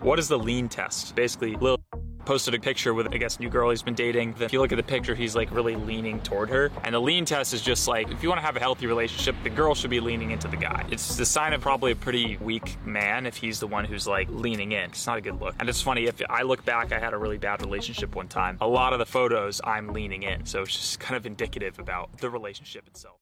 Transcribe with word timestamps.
What 0.00 0.20
is 0.20 0.28
the 0.28 0.38
lean 0.38 0.68
test? 0.68 1.16
Basically, 1.16 1.56
Lil 1.56 1.76
posted 2.24 2.54
a 2.54 2.60
picture 2.60 2.94
with, 2.94 3.12
I 3.12 3.16
guess, 3.16 3.40
new 3.40 3.50
girl 3.50 3.70
he's 3.70 3.82
been 3.82 3.96
dating. 3.96 4.36
If 4.38 4.52
you 4.52 4.60
look 4.60 4.70
at 4.70 4.76
the 4.76 4.82
picture, 4.84 5.12
he's 5.16 5.34
like 5.34 5.50
really 5.50 5.74
leaning 5.74 6.20
toward 6.20 6.50
her. 6.50 6.70
And 6.84 6.94
the 6.94 7.00
lean 7.00 7.24
test 7.24 7.52
is 7.52 7.62
just 7.62 7.88
like, 7.88 8.08
if 8.12 8.22
you 8.22 8.28
want 8.28 8.40
to 8.40 8.46
have 8.46 8.54
a 8.54 8.60
healthy 8.60 8.86
relationship, 8.86 9.34
the 9.42 9.50
girl 9.50 9.74
should 9.74 9.90
be 9.90 9.98
leaning 9.98 10.30
into 10.30 10.46
the 10.46 10.56
guy. 10.56 10.86
It's 10.92 11.16
the 11.16 11.26
sign 11.26 11.52
of 11.52 11.62
probably 11.62 11.90
a 11.90 11.96
pretty 11.96 12.36
weak 12.36 12.76
man 12.86 13.26
if 13.26 13.36
he's 13.36 13.58
the 13.58 13.66
one 13.66 13.84
who's 13.84 14.06
like 14.06 14.28
leaning 14.30 14.70
in. 14.70 14.84
It's 14.84 15.04
not 15.04 15.18
a 15.18 15.20
good 15.20 15.40
look. 15.40 15.56
And 15.58 15.68
it's 15.68 15.82
funny, 15.82 16.04
if 16.04 16.22
I 16.30 16.42
look 16.42 16.64
back, 16.64 16.92
I 16.92 17.00
had 17.00 17.12
a 17.12 17.18
really 17.18 17.38
bad 17.38 17.60
relationship 17.60 18.14
one 18.14 18.28
time. 18.28 18.56
A 18.60 18.68
lot 18.68 18.92
of 18.92 19.00
the 19.00 19.06
photos, 19.06 19.60
I'm 19.64 19.88
leaning 19.88 20.22
in. 20.22 20.46
So 20.46 20.62
it's 20.62 20.76
just 20.76 21.00
kind 21.00 21.16
of 21.16 21.26
indicative 21.26 21.80
about 21.80 22.18
the 22.18 22.30
relationship 22.30 22.86
itself. 22.86 23.18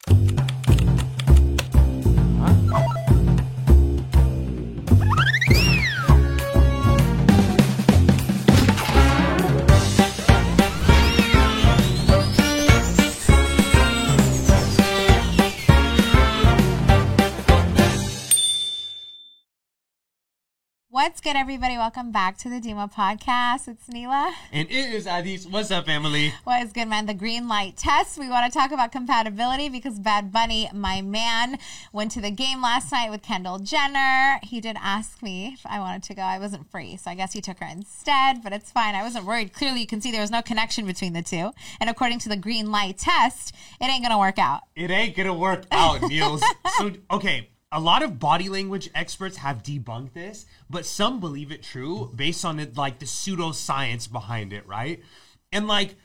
What's 21.06 21.20
good, 21.20 21.36
everybody? 21.36 21.76
Welcome 21.76 22.10
back 22.10 22.36
to 22.38 22.48
the 22.48 22.60
Dimah 22.60 22.92
podcast. 22.92 23.68
It's 23.68 23.88
Neela. 23.88 24.34
And 24.50 24.68
it 24.68 24.92
is 24.92 25.06
Adis. 25.06 25.48
What's 25.48 25.70
up, 25.70 25.86
family? 25.86 26.32
What 26.42 26.60
is 26.64 26.72
good, 26.72 26.88
man? 26.88 27.06
The 27.06 27.14
green 27.14 27.46
line 27.46 27.74
test. 27.76 28.18
We 28.18 28.28
want 28.28 28.52
to 28.52 28.58
talk 28.58 28.72
about 28.72 28.90
compatibility 28.90 29.68
because 29.68 30.00
Bad 30.00 30.32
Bunny, 30.32 30.68
my 30.74 31.02
man, 31.02 31.60
went 31.92 32.10
to 32.10 32.20
the 32.20 32.32
game 32.32 32.60
last 32.60 32.90
night 32.90 33.12
with 33.12 33.22
Kendall 33.22 33.60
Jenner. 33.60 34.40
He 34.42 34.60
did 34.60 34.76
ask 34.80 35.22
me 35.22 35.52
if 35.54 35.64
I 35.64 35.78
wanted 35.78 36.02
to 36.02 36.14
go. 36.14 36.22
I 36.22 36.40
wasn't 36.40 36.68
free, 36.72 36.96
so 36.96 37.08
I 37.12 37.14
guess 37.14 37.32
he 37.32 37.40
took 37.40 37.60
her 37.60 37.68
instead, 37.70 38.42
but 38.42 38.52
it's 38.52 38.72
fine. 38.72 38.96
I 38.96 39.04
wasn't 39.04 39.26
worried. 39.26 39.52
Clearly, 39.52 39.82
you 39.82 39.86
can 39.86 40.00
see 40.00 40.10
there 40.10 40.20
was 40.20 40.32
no 40.32 40.42
connection 40.42 40.86
between 40.86 41.12
the 41.12 41.22
two. 41.22 41.52
And 41.78 41.88
according 41.88 42.18
to 42.20 42.28
the 42.28 42.36
green 42.36 42.72
line 42.72 42.94
test, 42.94 43.54
it 43.80 43.84
ain't 43.84 44.02
going 44.02 44.10
to 44.10 44.18
work 44.18 44.40
out. 44.40 44.62
It 44.74 44.90
ain't 44.90 45.16
gonna 45.16 45.38
work 45.38 45.66
out, 45.70 46.02
Niels. 46.02 46.42
so, 46.78 46.90
okay, 47.12 47.48
a 47.72 47.80
lot 47.80 48.02
of 48.02 48.18
body 48.18 48.48
language 48.48 48.88
experts 48.94 49.38
have 49.38 49.62
debunked 49.62 50.12
this, 50.12 50.46
but 50.70 50.86
some 50.86 51.20
believe 51.20 51.50
it 51.50 51.62
true 51.62 52.12
based 52.14 52.44
on 52.44 52.64
like 52.76 52.98
the 53.00 53.06
pseudoscience 53.06 54.10
behind 54.10 54.52
it, 54.52 54.66
right? 54.66 55.02
And 55.52 55.66
like, 55.66 55.96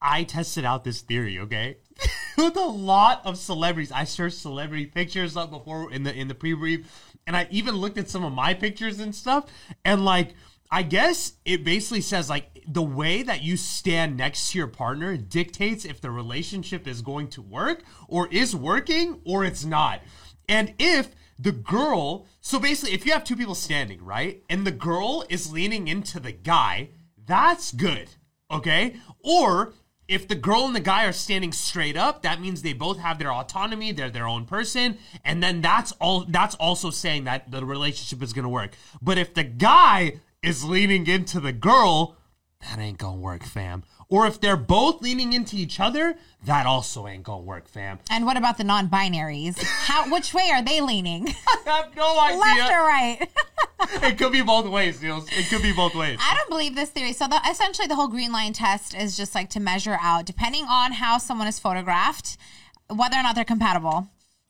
I 0.00 0.24
tested 0.24 0.64
out 0.64 0.84
this 0.84 1.00
theory, 1.00 1.38
okay? 1.40 1.78
With 2.38 2.56
a 2.56 2.60
lot 2.60 3.22
of 3.24 3.36
celebrities, 3.36 3.90
I 3.90 4.04
searched 4.04 4.38
celebrity 4.38 4.86
pictures 4.86 5.36
up 5.36 5.50
before 5.50 5.90
in 5.90 6.04
the 6.04 6.14
in 6.14 6.28
the 6.28 6.34
pre-brief, 6.34 6.86
and 7.26 7.36
I 7.36 7.48
even 7.50 7.74
looked 7.74 7.98
at 7.98 8.08
some 8.08 8.24
of 8.24 8.32
my 8.32 8.54
pictures 8.54 9.00
and 9.00 9.14
stuff, 9.14 9.46
and 9.84 10.04
like. 10.04 10.34
I 10.70 10.82
guess 10.82 11.32
it 11.46 11.64
basically 11.64 12.02
says 12.02 12.28
like 12.28 12.62
the 12.68 12.82
way 12.82 13.22
that 13.22 13.42
you 13.42 13.56
stand 13.56 14.18
next 14.18 14.52
to 14.52 14.58
your 14.58 14.66
partner 14.66 15.16
dictates 15.16 15.86
if 15.86 16.02
the 16.02 16.10
relationship 16.10 16.86
is 16.86 17.00
going 17.00 17.28
to 17.28 17.40
work 17.40 17.84
or 18.06 18.28
is 18.28 18.54
working 18.54 19.22
or 19.24 19.46
it's 19.46 19.64
not. 19.64 20.02
And 20.48 20.74
if 20.78 21.14
the 21.38 21.52
girl, 21.52 22.26
so 22.40 22.58
basically, 22.58 22.94
if 22.94 23.06
you 23.06 23.12
have 23.12 23.24
two 23.24 23.36
people 23.36 23.54
standing, 23.54 24.04
right, 24.04 24.42
and 24.48 24.66
the 24.66 24.72
girl 24.72 25.24
is 25.28 25.52
leaning 25.52 25.88
into 25.88 26.18
the 26.18 26.32
guy, 26.32 26.90
that's 27.26 27.72
good, 27.72 28.08
okay? 28.50 28.96
Or 29.22 29.74
if 30.08 30.26
the 30.26 30.34
girl 30.34 30.64
and 30.64 30.74
the 30.74 30.80
guy 30.80 31.04
are 31.04 31.12
standing 31.12 31.52
straight 31.52 31.96
up, 31.96 32.22
that 32.22 32.40
means 32.40 32.62
they 32.62 32.72
both 32.72 32.98
have 32.98 33.18
their 33.18 33.32
autonomy, 33.32 33.92
they're 33.92 34.10
their 34.10 34.26
own 34.26 34.46
person, 34.46 34.98
and 35.24 35.42
then 35.42 35.60
that's 35.60 35.92
all 36.00 36.24
that's 36.26 36.54
also 36.54 36.90
saying 36.90 37.24
that 37.24 37.50
the 37.50 37.64
relationship 37.64 38.22
is 38.22 38.32
gonna 38.32 38.48
work. 38.48 38.72
But 39.02 39.18
if 39.18 39.34
the 39.34 39.44
guy 39.44 40.20
is 40.42 40.64
leaning 40.64 41.06
into 41.06 41.40
the 41.40 41.52
girl, 41.52 42.16
that 42.62 42.78
ain't 42.78 42.98
gonna 42.98 43.18
work, 43.18 43.44
fam. 43.44 43.84
Or 44.10 44.26
if 44.26 44.40
they're 44.40 44.56
both 44.56 45.02
leaning 45.02 45.34
into 45.34 45.56
each 45.56 45.78
other, 45.80 46.16
that 46.44 46.64
also 46.64 47.06
ain't 47.06 47.24
gonna 47.24 47.42
work, 47.42 47.68
fam. 47.68 47.98
And 48.10 48.24
what 48.24 48.38
about 48.38 48.56
the 48.56 48.64
non-binaries? 48.64 49.62
How? 49.62 50.10
Which 50.10 50.32
way 50.32 50.50
are 50.50 50.62
they 50.62 50.80
leaning? 50.80 51.28
I 51.48 51.62
have 51.66 51.94
no 51.94 52.18
idea. 52.18 52.38
Left 52.38 52.72
or 52.72 52.86
right? 52.86 53.28
it 54.10 54.16
could 54.16 54.32
be 54.32 54.40
both 54.40 54.66
ways, 54.66 55.02
Niels. 55.02 55.28
It 55.30 55.50
could 55.50 55.62
be 55.62 55.72
both 55.72 55.94
ways. 55.94 56.18
I 56.22 56.34
don't 56.34 56.48
believe 56.48 56.74
this 56.74 56.88
theory. 56.88 57.12
So 57.12 57.28
the, 57.28 57.38
essentially, 57.50 57.86
the 57.86 57.96
whole 57.96 58.08
green 58.08 58.32
line 58.32 58.54
test 58.54 58.94
is 58.94 59.14
just 59.16 59.34
like 59.34 59.50
to 59.50 59.60
measure 59.60 59.98
out, 60.00 60.24
depending 60.24 60.64
on 60.64 60.92
how 60.92 61.18
someone 61.18 61.46
is 61.46 61.58
photographed, 61.58 62.38
whether 62.88 63.16
or 63.16 63.22
not 63.22 63.34
they're 63.34 63.44
compatible. 63.44 64.08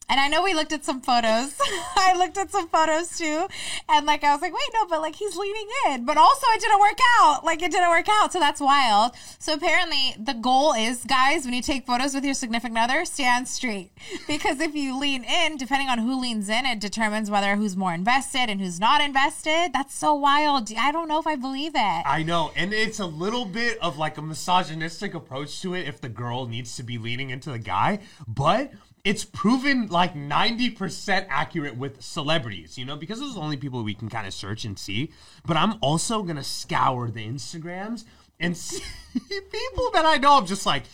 And 0.08 0.18
I 0.18 0.28
know 0.28 0.42
we 0.42 0.54
looked 0.54 0.72
at 0.72 0.84
some 0.84 1.00
photos. 1.00 1.54
I 1.96 2.14
looked 2.16 2.38
at 2.38 2.50
some 2.50 2.68
photos 2.68 3.18
too. 3.18 3.46
And 3.88 4.06
like, 4.06 4.24
I 4.24 4.32
was 4.32 4.40
like, 4.40 4.52
wait, 4.52 4.70
no, 4.74 4.86
but 4.86 5.00
like 5.00 5.14
he's 5.14 5.36
leaning 5.36 5.68
in. 5.88 6.04
But 6.06 6.16
also 6.16 6.46
it 6.52 6.60
didn't 6.60 6.80
work 6.80 6.98
out. 7.20 7.44
Like 7.44 7.62
it 7.62 7.70
didn't 7.70 7.90
work 7.90 8.08
out. 8.08 8.32
So 8.32 8.38
that's 8.38 8.60
wild. 8.60 9.12
So 9.38 9.54
apparently 9.54 10.14
the 10.18 10.34
goal 10.34 10.72
is, 10.72 11.04
guys, 11.04 11.44
when 11.44 11.52
you 11.52 11.62
take 11.62 11.86
photos 11.86 12.14
with 12.14 12.24
your 12.24 12.34
significant 12.34 12.78
other, 12.78 13.04
stand 13.04 13.48
straight. 13.48 13.90
Because 14.26 14.60
if 14.60 14.74
you 14.74 14.98
lean 14.98 15.24
in, 15.24 15.56
depending 15.56 15.88
on 15.88 15.98
who 15.98 16.20
leans 16.20 16.48
in, 16.48 16.64
it 16.64 16.80
determines 16.80 17.30
whether 17.30 17.56
who's 17.56 17.76
more 17.76 17.92
invested 17.92 18.48
and 18.48 18.60
who's 18.60 18.80
not 18.80 19.00
invested. 19.02 19.70
That's 19.72 19.94
so 19.94 20.14
wild. 20.14 20.72
I 20.76 20.90
don't 20.90 21.08
know 21.08 21.18
if 21.18 21.26
I 21.26 21.36
believe 21.36 21.72
it. 21.74 22.02
I 22.06 22.22
know. 22.22 22.50
And 22.56 22.72
it's 22.72 23.00
a 23.00 23.06
little 23.06 23.44
bit 23.44 23.78
of 23.80 23.98
like 23.98 24.16
a 24.16 24.22
misogynistic 24.22 25.14
approach 25.14 25.60
to 25.62 25.74
it 25.74 25.86
if 25.86 26.00
the 26.00 26.08
girl 26.08 26.46
needs 26.46 26.76
to 26.76 26.82
be 26.82 26.96
leaning 26.98 27.30
into 27.30 27.50
the 27.50 27.58
guy. 27.58 28.00
But 28.26 28.72
it's 29.04 29.24
proven 29.24 29.86
like 29.88 30.14
90% 30.14 31.26
accurate 31.28 31.76
with 31.76 32.02
celebrities, 32.02 32.76
you 32.76 32.84
know, 32.84 32.96
because 32.96 33.20
those 33.20 33.32
are 33.32 33.34
the 33.34 33.40
only 33.40 33.56
people 33.56 33.82
we 33.82 33.94
can 33.94 34.08
kind 34.08 34.26
of 34.26 34.34
search 34.34 34.64
and 34.64 34.78
see. 34.78 35.12
But 35.46 35.56
I'm 35.56 35.74
also 35.80 36.22
going 36.22 36.36
to 36.36 36.44
scour 36.44 37.10
the 37.10 37.26
Instagrams 37.26 38.04
and 38.40 38.56
see 38.56 38.82
people 39.14 39.90
that 39.92 40.04
I 40.04 40.16
know. 40.16 40.38
I'm 40.38 40.46
just 40.46 40.66
like, 40.66 40.84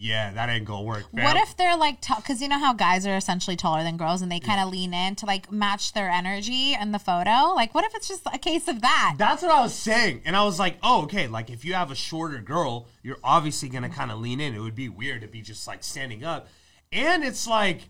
yeah, 0.00 0.30
that 0.34 0.48
ain't 0.48 0.64
gonna 0.64 0.84
work. 0.84 1.10
Fam. 1.10 1.24
What 1.24 1.36
if 1.36 1.56
they're 1.56 1.76
like, 1.76 2.00
because 2.00 2.40
you 2.40 2.46
know 2.46 2.58
how 2.58 2.72
guys 2.72 3.04
are 3.04 3.16
essentially 3.16 3.56
taller 3.56 3.82
than 3.82 3.96
girls 3.96 4.22
and 4.22 4.30
they 4.30 4.38
kind 4.38 4.60
of 4.60 4.68
lean 4.70 4.94
in 4.94 5.16
to 5.16 5.26
like 5.26 5.50
match 5.50 5.92
their 5.92 6.08
energy 6.08 6.74
in 6.80 6.92
the 6.92 7.00
photo? 7.00 7.52
Like, 7.54 7.74
what 7.74 7.84
if 7.84 7.94
it's 7.96 8.06
just 8.06 8.22
a 8.32 8.38
case 8.38 8.68
of 8.68 8.80
that? 8.80 9.16
That's 9.18 9.42
what 9.42 9.50
I 9.50 9.60
was 9.60 9.74
saying. 9.74 10.22
And 10.24 10.36
I 10.36 10.44
was 10.44 10.60
like, 10.60 10.76
oh, 10.84 11.02
okay, 11.02 11.26
like 11.26 11.50
if 11.50 11.64
you 11.64 11.74
have 11.74 11.90
a 11.90 11.96
shorter 11.96 12.38
girl, 12.38 12.86
you're 13.02 13.18
obviously 13.24 13.68
gonna 13.68 13.88
kind 13.88 14.12
of 14.12 14.20
lean 14.20 14.40
in. 14.40 14.54
It 14.54 14.60
would 14.60 14.76
be 14.76 14.88
weird 14.88 15.22
to 15.22 15.26
be 15.26 15.42
just 15.42 15.66
like 15.66 15.82
standing 15.82 16.22
up. 16.22 16.46
And 16.92 17.24
it's 17.24 17.46
like, 17.46 17.88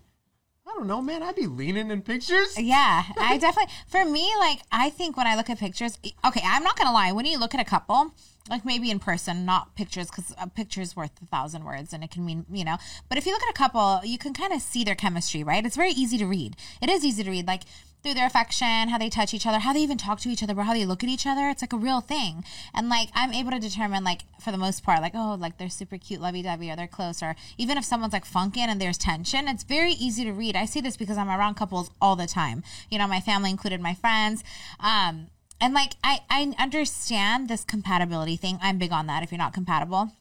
I 0.67 0.73
don't 0.75 0.87
know, 0.87 1.01
man. 1.01 1.23
I'd 1.23 1.35
be 1.35 1.47
leaning 1.47 1.89
in 1.89 2.01
pictures. 2.01 2.55
Yeah, 2.59 3.03
I 3.17 3.37
definitely. 3.37 3.73
For 3.87 4.05
me, 4.05 4.29
like, 4.39 4.59
I 4.71 4.89
think 4.89 5.17
when 5.17 5.25
I 5.27 5.35
look 5.35 5.49
at 5.49 5.57
pictures, 5.57 5.97
okay, 6.25 6.41
I'm 6.45 6.63
not 6.63 6.77
gonna 6.77 6.91
lie. 6.91 7.11
When 7.11 7.25
you 7.25 7.39
look 7.39 7.55
at 7.55 7.61
a 7.61 7.65
couple, 7.65 8.13
like 8.49 8.65
maybe 8.65 8.91
in 8.91 8.99
person, 8.99 9.45
not 9.45 9.75
pictures, 9.75 10.07
because 10.07 10.33
a 10.39 10.47
picture's 10.47 10.95
worth 10.95 11.11
a 11.21 11.25
thousand 11.25 11.63
words, 11.63 11.93
and 11.93 12.03
it 12.03 12.11
can 12.11 12.25
mean, 12.25 12.45
you 12.51 12.63
know. 12.63 12.77
But 13.07 13.17
if 13.17 13.25
you 13.25 13.31
look 13.31 13.43
at 13.43 13.49
a 13.49 13.53
couple, 13.53 14.01
you 14.03 14.17
can 14.17 14.33
kind 14.33 14.53
of 14.53 14.61
see 14.61 14.83
their 14.83 14.95
chemistry, 14.95 15.43
right? 15.43 15.65
It's 15.65 15.75
very 15.75 15.91
easy 15.91 16.17
to 16.19 16.25
read. 16.25 16.55
It 16.81 16.89
is 16.89 17.03
easy 17.03 17.23
to 17.23 17.29
read, 17.31 17.47
like 17.47 17.63
through 18.01 18.13
their 18.13 18.27
affection, 18.27 18.89
how 18.89 18.97
they 18.97 19.09
touch 19.09 19.33
each 19.33 19.45
other, 19.45 19.59
how 19.59 19.73
they 19.73 19.81
even 19.81 19.97
talk 19.97 20.19
to 20.21 20.29
each 20.29 20.41
other, 20.41 20.53
or 20.57 20.63
how 20.63 20.73
they 20.73 20.85
look 20.85 21.03
at 21.03 21.09
each 21.09 21.27
other. 21.27 21.49
It's 21.49 21.61
like 21.61 21.73
a 21.73 21.77
real 21.77 22.01
thing. 22.01 22.43
And 22.73 22.89
like 22.89 23.09
I'm 23.13 23.33
able 23.33 23.51
to 23.51 23.59
determine, 23.59 24.03
like 24.03 24.21
for 24.39 24.51
the 24.51 24.57
most 24.57 24.83
part, 24.83 25.01
like 25.01 25.13
oh, 25.15 25.35
like 25.39 25.57
they're 25.57 25.69
super 25.69 25.97
cute, 25.97 26.21
lovey 26.21 26.41
dovey, 26.41 26.71
or 26.71 26.75
they're 26.75 26.87
close, 26.87 27.21
or 27.21 27.35
even 27.57 27.77
if 27.77 27.85
someone's 27.85 28.13
like 28.13 28.25
funking 28.25 28.63
and 28.63 28.81
there's 28.81 28.97
tension, 28.97 29.47
it's 29.47 29.63
very 29.63 29.93
easy 29.93 30.23
to 30.23 30.31
read. 30.31 30.55
I 30.55 30.65
see 30.65 30.81
this 30.81 30.97
because 30.97 31.17
I'm 31.17 31.29
around 31.29 31.55
couples 31.55 31.91
all 32.01 32.15
the 32.15 32.27
time. 32.27 32.63
You 32.89 32.97
know, 32.97 33.07
my 33.07 33.19
family 33.19 33.49
included, 33.49 33.81
my 33.81 33.93
friends. 33.93 34.43
Um, 34.79 35.27
and 35.61 35.73
like 35.73 35.93
I, 36.03 36.19
I 36.29 36.53
understand 36.57 37.49
this 37.49 37.63
compatibility 37.63 38.37
thing. 38.37 38.59
I'm 38.61 38.77
big 38.77 38.91
on 38.91 39.07
that. 39.07 39.23
If 39.23 39.31
you're 39.31 39.37
not 39.37 39.53
compatible, 39.53 40.11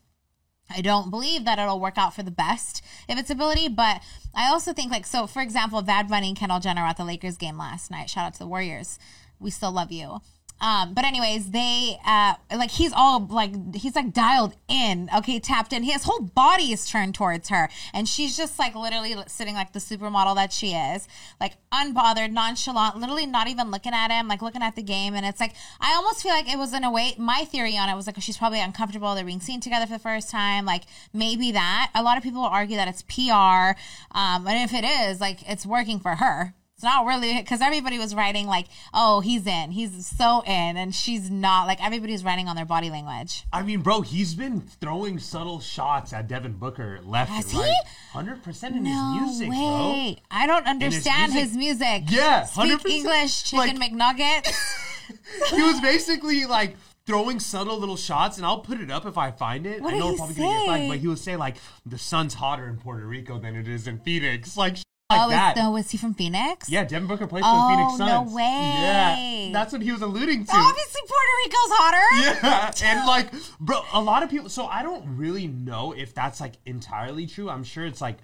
I 0.71 0.81
don't 0.81 1.11
believe 1.11 1.45
that 1.45 1.59
it'll 1.59 1.81
work 1.81 1.97
out 1.97 2.15
for 2.15 2.23
the 2.23 2.31
best 2.31 2.85
if 3.09 3.19
it's 3.19 3.31
ability, 3.31 3.69
but 3.69 4.03
I 4.35 4.49
also 4.49 4.73
think 4.73 4.91
like 4.91 5.07
so. 5.07 5.27
For 5.27 5.41
example, 5.41 5.81
Bad 5.83 6.09
Bunny 6.09 6.29
and 6.29 6.37
Kendall 6.37 6.61
Jenner 6.61 6.83
at 6.83 6.97
the 6.97 7.05
Lakers 7.05 7.37
game 7.37 7.57
last 7.57 7.91
night. 7.91 8.11
Shout 8.11 8.27
out 8.27 8.33
to 8.35 8.39
the 8.41 8.47
Warriors. 8.47 8.99
We 9.41 9.51
still 9.51 9.73
love 9.73 9.93
you. 9.93 10.21
Um, 10.61 10.95
but 10.95 11.05
anyways, 11.05 11.51
they 11.51 11.99
uh 12.05 12.35
like 12.55 12.71
he's 12.71 12.93
all 12.93 13.27
like 13.27 13.75
he's 13.75 13.95
like 13.95 14.13
dialed 14.13 14.55
in, 14.69 15.09
okay, 15.17 15.39
tapped 15.39 15.73
in. 15.73 15.83
His 15.83 16.05
whole 16.05 16.21
body 16.21 16.73
is 16.73 16.89
turned 16.89 17.15
towards 17.15 17.49
her, 17.49 17.69
and 17.95 18.09
she's 18.09 18.37
just 18.37 18.59
like 18.59 18.75
literally 18.75 19.15
sitting 19.29 19.55
like 19.55 19.73
the 19.73 19.79
supermodel 19.79 20.35
that 20.35 20.53
she 20.53 20.73
is, 20.73 21.07
like 21.41 21.55
unbothered, 21.73 22.33
nonchalant, 22.33 22.97
literally 22.97 23.27
not 23.27 23.49
even 23.49 23.71
looking 23.71 23.93
at 23.93 24.11
him, 24.11 24.27
like 24.27 24.43
looking 24.43 24.63
at 24.63 24.75
the 24.75 24.83
game. 24.83 25.15
And 25.15 25.25
it's 25.25 25.41
like 25.41 25.55
I 25.81 25.95
almost 25.95 26.23
feel 26.23 26.33
like 26.33 26.53
it 26.53 26.59
was 26.59 26.75
in 26.75 26.85
a 26.85 26.91
way. 26.91 27.15
My 27.19 27.45
theory 27.45 27.77
on 27.77 27.89
it 27.89 27.95
was 27.95 28.07
like 28.07 28.21
she's 28.21 28.37
probably 28.37 28.61
uncomfortable. 28.61 29.15
They're 29.15 29.25
being 29.25 29.41
seen 29.41 29.61
together 29.61 29.87
for 29.87 29.93
the 29.93 29.99
first 29.99 30.31
time, 30.31 30.65
like 30.65 30.85
maybe 31.13 31.53
that. 31.53 31.91
A 31.95 32.03
lot 32.03 32.17
of 32.17 32.23
people 32.23 32.43
will 32.43 32.49
argue 32.49 32.77
that 32.77 32.89
it's 32.89 33.03
PR, 33.03 33.79
um, 34.17 34.47
and 34.47 34.71
if 34.71 34.75
it 34.75 34.85
is, 34.85 35.21
like 35.21 35.49
it's 35.49 35.65
working 35.65 36.01
for 36.01 36.17
her. 36.17 36.55
It's 36.79 36.85
not 36.85 37.07
really 37.07 37.37
because 37.37 37.61
everybody 37.61 37.99
was 37.99 38.15
writing 38.15 38.47
like, 38.47 38.67
"Oh, 38.95 39.19
he's 39.19 39.49
in, 39.49 39.73
he's 39.73 40.07
so 40.07 40.45
in," 40.47 40.77
and 40.77 40.95
she's 40.95 41.29
not. 41.29 41.67
Like 41.67 41.85
everybody's 41.85 42.23
writing 42.23 42.47
on 42.47 42.55
their 42.55 42.65
body 42.65 42.89
language. 42.89 43.45
I 43.53 43.63
mean, 43.65 43.81
bro, 43.81 44.03
he's 44.03 44.37
been 44.37 44.61
throwing 44.61 45.19
subtle 45.19 45.59
shots 45.59 46.13
at 46.13 46.29
Devin 46.29 46.53
Booker 46.53 47.01
left 47.03 47.33
Has 47.33 47.47
and 47.47 47.55
he? 47.55 47.59
right, 47.59 47.83
hundred 48.13 48.45
percent 48.45 48.77
in 48.77 48.85
No 48.85 49.19
his 49.27 49.41
music, 49.41 49.51
way! 49.51 50.19
I 50.31 50.47
don't 50.47 50.69
understand 50.69 51.33
his 51.33 51.57
music. 51.57 52.05
Yeah, 52.11 52.45
Speak 52.45 52.71
100%. 52.81 52.89
English, 52.89 53.43
chicken 53.43 53.81
Like- 53.81 53.91
McNugget. 53.91 54.47
he 55.57 55.61
was 55.61 55.81
basically 55.81 56.47
like 56.47 56.77
throwing 57.07 57.41
subtle 57.41 57.77
little 57.77 57.97
shots, 57.97 58.37
and 58.37 58.47
I'll 58.47 58.61
put 58.61 58.81
it 58.81 58.89
up 58.89 59.05
if 59.05 59.19
I 59.19 59.33
find 59.33 59.67
it. 59.67 59.83
What 59.83 59.95
I 59.95 59.99
know 59.99 60.05
he 60.05 60.11
it's 60.13 60.19
probably 60.21 60.35
gonna 60.37 60.59
get 60.59 60.65
flagged, 60.67 60.89
but 60.91 60.99
he 60.99 61.09
would 61.09 61.19
say 61.19 61.35
like 61.35 61.57
the 61.87 61.99
sun's 61.99 62.35
hotter 62.35 62.69
in 62.69 62.77
Puerto 62.77 63.05
Rico 63.05 63.37
than 63.41 63.57
it 63.57 63.67
is 63.67 63.89
in 63.89 63.99
Phoenix, 63.99 64.57
like 64.57 64.77
like 65.11 65.21
oh, 65.23 65.31
that. 65.31 65.57
is, 65.57 65.63
no, 65.63 65.71
was 65.71 65.91
he 65.91 65.97
from 65.97 66.13
Phoenix? 66.13 66.69
yeah, 66.69 66.85
Devin 66.85 67.09
Booker 67.09 67.27
plays 67.27 67.43
Oh, 67.47 67.51
for 67.51 67.63
the 67.63 67.77
Phoenix 67.77 67.95
oh, 67.95 67.97
Suns. 67.97 68.31
no 68.31 68.37
way. 68.37 68.43
Yeah, 68.43 69.49
that's 69.55 69.73
what 69.73 69.81
he 69.81 69.91
was 69.91 70.03
alluding 70.03 70.45
to. 70.45 70.53
Obviously, 70.53 71.01
Puerto 71.01 71.33
Rico's 71.45 71.71
hotter. 71.71 72.45
Yeah, 72.47 72.73
and 72.85 73.07
like, 73.07 73.29
bro, 73.59 73.81
a 73.95 74.03
lot 74.03 74.23
of 74.23 74.29
people. 74.29 74.51
So 74.51 74.67
I 74.67 74.83
don't 74.83 75.17
really 75.17 75.47
know 75.47 75.93
if 75.93 76.13
that's 76.13 76.43
like 76.43 76.57
entirely 76.67 77.27
true. 77.27 77.49
I'm 77.49 77.65
sure 77.65 77.87
it's 77.87 78.03
like 78.03 78.19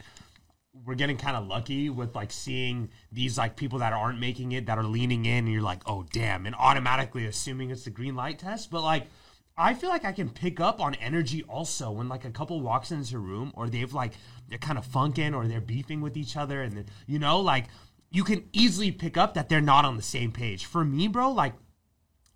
we're 0.84 0.94
getting 0.94 1.16
kind 1.16 1.38
of 1.38 1.46
lucky 1.46 1.88
with 1.88 2.14
like 2.14 2.30
seeing 2.30 2.90
these 3.10 3.38
like 3.38 3.56
people 3.56 3.78
that 3.78 3.94
aren't 3.94 4.20
making 4.20 4.52
it 4.52 4.66
that 4.66 4.76
are 4.76 4.84
leaning 4.84 5.24
in, 5.24 5.44
and 5.44 5.52
you're 5.54 5.62
like, 5.62 5.80
oh 5.86 6.04
damn, 6.12 6.44
and 6.44 6.54
automatically 6.54 7.24
assuming 7.24 7.70
it's 7.70 7.84
the 7.84 7.90
green 7.90 8.14
line 8.14 8.36
test. 8.36 8.70
But 8.70 8.82
like, 8.82 9.06
I 9.56 9.74
feel 9.74 9.88
like 9.88 10.04
I 10.04 10.12
can 10.12 10.30
pick 10.30 10.58
up 10.58 10.80
on 10.80 10.94
energy 10.96 11.44
also 11.44 11.92
when 11.92 12.08
like 12.08 12.24
a 12.24 12.30
couple 12.30 12.60
walks 12.60 12.90
into 12.90 13.16
a 13.16 13.20
room 13.20 13.52
or 13.54 13.68
they've 13.68 13.92
like 13.92 14.12
they're 14.48 14.58
kind 14.58 14.78
of 14.78 14.84
funking 14.84 15.32
or 15.34 15.46
they're 15.46 15.60
beefing 15.60 16.00
with 16.00 16.16
each 16.16 16.36
other, 16.36 16.62
and 16.62 16.76
then, 16.76 16.86
you 17.06 17.18
know 17.18 17.40
like 17.40 17.66
you 18.10 18.24
can 18.24 18.44
easily 18.52 18.90
pick 18.90 19.16
up 19.16 19.34
that 19.34 19.48
they're 19.48 19.60
not 19.60 19.84
on 19.84 19.96
the 19.96 20.02
same 20.02 20.30
page. 20.32 20.66
For 20.66 20.84
me, 20.84 21.08
bro, 21.08 21.30
like 21.30 21.54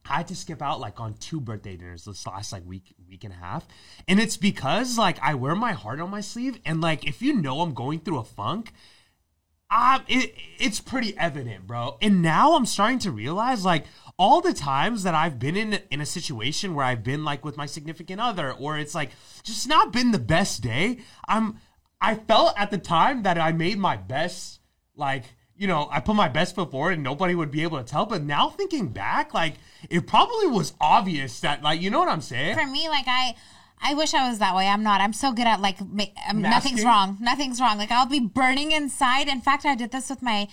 I 0.08 0.18
had 0.18 0.28
to 0.28 0.36
skip 0.36 0.62
out 0.62 0.80
like 0.80 1.00
on 1.00 1.14
two 1.14 1.40
birthday 1.40 1.76
dinners 1.76 2.04
this 2.04 2.26
last 2.26 2.52
like 2.52 2.66
week 2.66 2.94
week 3.08 3.24
and 3.24 3.32
a 3.32 3.36
half. 3.36 3.66
And 4.06 4.20
it's 4.20 4.36
because 4.36 4.96
like 4.96 5.18
I 5.20 5.34
wear 5.34 5.54
my 5.54 5.72
heart 5.72 6.00
on 6.00 6.10
my 6.10 6.20
sleeve 6.20 6.60
and 6.64 6.80
like 6.80 7.06
if 7.06 7.20
you 7.20 7.34
know 7.34 7.60
I'm 7.60 7.74
going 7.74 8.00
through 8.00 8.18
a 8.18 8.24
funk, 8.24 8.72
um 9.70 10.02
it, 10.08 10.34
it's 10.58 10.80
pretty 10.80 11.16
evident, 11.18 11.66
bro. 11.66 11.98
And 12.00 12.22
now 12.22 12.54
I'm 12.54 12.66
starting 12.66 13.00
to 13.00 13.10
realize 13.10 13.64
like 13.64 13.86
all 14.18 14.40
the 14.40 14.52
times 14.52 15.04
that 15.04 15.14
I've 15.14 15.38
been 15.38 15.56
in 15.56 15.80
in 15.90 16.00
a 16.00 16.06
situation 16.06 16.74
where 16.74 16.84
I've 16.84 17.04
been 17.04 17.24
like 17.24 17.44
with 17.44 17.56
my 17.56 17.66
significant 17.66 18.20
other 18.20 18.52
or 18.52 18.76
it's 18.76 18.94
like 18.94 19.10
just 19.44 19.68
not 19.68 19.92
been 19.92 20.10
the 20.10 20.18
best 20.18 20.60
day, 20.60 20.98
I'm 21.26 21.58
I 22.00 22.16
felt 22.16 22.54
at 22.56 22.70
the 22.70 22.78
time 22.78 23.22
that 23.22 23.38
I 23.38 23.52
made 23.52 23.78
my 23.78 23.96
best 23.96 24.60
like 24.96 25.24
you 25.58 25.66
know, 25.66 25.88
I 25.90 25.98
put 26.00 26.14
my 26.14 26.28
best 26.28 26.54
foot 26.54 26.70
forward 26.70 26.92
and 26.94 27.02
nobody 27.02 27.34
would 27.34 27.50
be 27.50 27.64
able 27.64 27.78
to 27.78 27.84
tell. 27.84 28.06
But 28.06 28.22
now 28.22 28.48
thinking 28.48 28.88
back, 28.88 29.34
like 29.34 29.54
it 29.90 30.06
probably 30.06 30.46
was 30.46 30.72
obvious 30.80 31.40
that, 31.40 31.62
like, 31.62 31.82
you 31.82 31.90
know 31.90 31.98
what 31.98 32.08
I'm 32.08 32.20
saying? 32.20 32.56
For 32.56 32.66
me, 32.66 32.88
like 32.88 33.06
I. 33.06 33.34
I 33.80 33.94
wish 33.94 34.12
I 34.12 34.28
was 34.28 34.40
that 34.40 34.56
way. 34.56 34.66
I'm 34.66 34.82
not. 34.82 35.00
I'm 35.00 35.12
so 35.12 35.30
good 35.30 35.46
at 35.46 35.60
like 35.60 35.80
ma- 35.80 36.02
um, 36.28 36.42
nothing's 36.42 36.84
wrong. 36.84 37.16
Nothing's 37.20 37.60
wrong. 37.60 37.78
Like 37.78 37.92
I'll 37.92 38.06
be 38.06 38.18
burning 38.18 38.72
inside. 38.72 39.28
In 39.28 39.40
fact, 39.40 39.64
I 39.64 39.76
did 39.76 39.92
this 39.92 40.10
with 40.10 40.20
my 40.20 40.48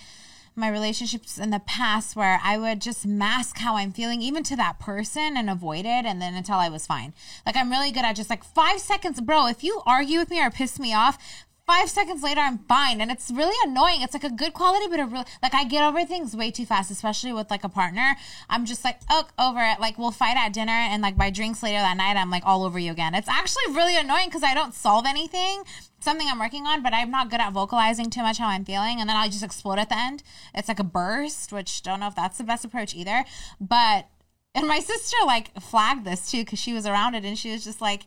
my 0.56 0.68
relationships 0.68 1.38
in 1.38 1.50
the 1.50 1.60
past 1.60 2.16
where 2.16 2.40
I 2.42 2.56
would 2.56 2.80
just 2.80 3.06
mask 3.06 3.58
how 3.58 3.76
I'm 3.76 3.92
feeling 3.92 4.22
even 4.22 4.42
to 4.44 4.56
that 4.56 4.78
person 4.78 5.36
and 5.36 5.50
avoid 5.50 5.84
it 5.84 6.06
and 6.06 6.20
then 6.20 6.34
until 6.34 6.56
I 6.56 6.68
was 6.68 6.86
fine. 6.86 7.12
Like 7.44 7.56
I'm 7.56 7.70
really 7.70 7.90
good 7.90 8.04
at 8.04 8.16
just 8.16 8.30
like 8.30 8.44
5 8.44 8.80
seconds, 8.80 9.20
bro, 9.20 9.46
if 9.46 9.62
you 9.62 9.82
argue 9.86 10.18
with 10.18 10.30
me 10.30 10.42
or 10.42 10.50
piss 10.50 10.78
me 10.78 10.94
off, 10.94 11.18
Five 11.66 11.90
seconds 11.90 12.22
later, 12.22 12.40
I'm 12.40 12.58
fine, 12.58 13.00
and 13.00 13.10
it's 13.10 13.28
really 13.28 13.56
annoying. 13.68 14.00
It's 14.00 14.14
like 14.14 14.22
a 14.22 14.30
good 14.30 14.54
quality, 14.54 14.86
but 14.88 15.00
a 15.00 15.04
real 15.04 15.24
like 15.42 15.52
I 15.52 15.64
get 15.64 15.82
over 15.82 16.04
things 16.04 16.36
way 16.36 16.52
too 16.52 16.64
fast, 16.64 16.92
especially 16.92 17.32
with 17.32 17.50
like 17.50 17.64
a 17.64 17.68
partner. 17.68 18.14
I'm 18.48 18.66
just 18.66 18.84
like, 18.84 19.00
oh, 19.10 19.26
over 19.36 19.58
it. 19.60 19.80
Like 19.80 19.98
we'll 19.98 20.12
fight 20.12 20.36
at 20.36 20.52
dinner, 20.52 20.70
and 20.70 21.02
like 21.02 21.16
by 21.16 21.30
drinks 21.30 21.64
later 21.64 21.78
that 21.78 21.96
night, 21.96 22.16
I'm 22.16 22.30
like 22.30 22.44
all 22.46 22.62
over 22.62 22.78
you 22.78 22.92
again. 22.92 23.16
It's 23.16 23.28
actually 23.28 23.74
really 23.74 23.96
annoying 23.96 24.28
because 24.28 24.44
I 24.44 24.54
don't 24.54 24.74
solve 24.74 25.06
anything. 25.08 25.64
Something 25.98 26.28
I'm 26.30 26.38
working 26.38 26.68
on, 26.68 26.84
but 26.84 26.94
I'm 26.94 27.10
not 27.10 27.30
good 27.30 27.40
at 27.40 27.52
vocalizing 27.52 28.10
too 28.10 28.22
much 28.22 28.38
how 28.38 28.46
I'm 28.46 28.64
feeling, 28.64 29.00
and 29.00 29.10
then 29.10 29.16
I 29.16 29.26
just 29.26 29.42
explode 29.42 29.80
at 29.80 29.88
the 29.88 29.98
end. 29.98 30.22
It's 30.54 30.68
like 30.68 30.78
a 30.78 30.84
burst, 30.84 31.52
which 31.52 31.82
don't 31.82 31.98
know 31.98 32.06
if 32.06 32.14
that's 32.14 32.38
the 32.38 32.44
best 32.44 32.64
approach 32.64 32.94
either. 32.94 33.24
But 33.60 34.06
and 34.54 34.68
my 34.68 34.78
sister 34.78 35.16
like 35.26 35.52
flagged 35.60 36.04
this 36.04 36.30
too 36.30 36.44
because 36.44 36.60
she 36.60 36.72
was 36.72 36.86
around 36.86 37.16
it, 37.16 37.24
and 37.24 37.36
she 37.36 37.50
was 37.50 37.64
just 37.64 37.80
like 37.80 38.02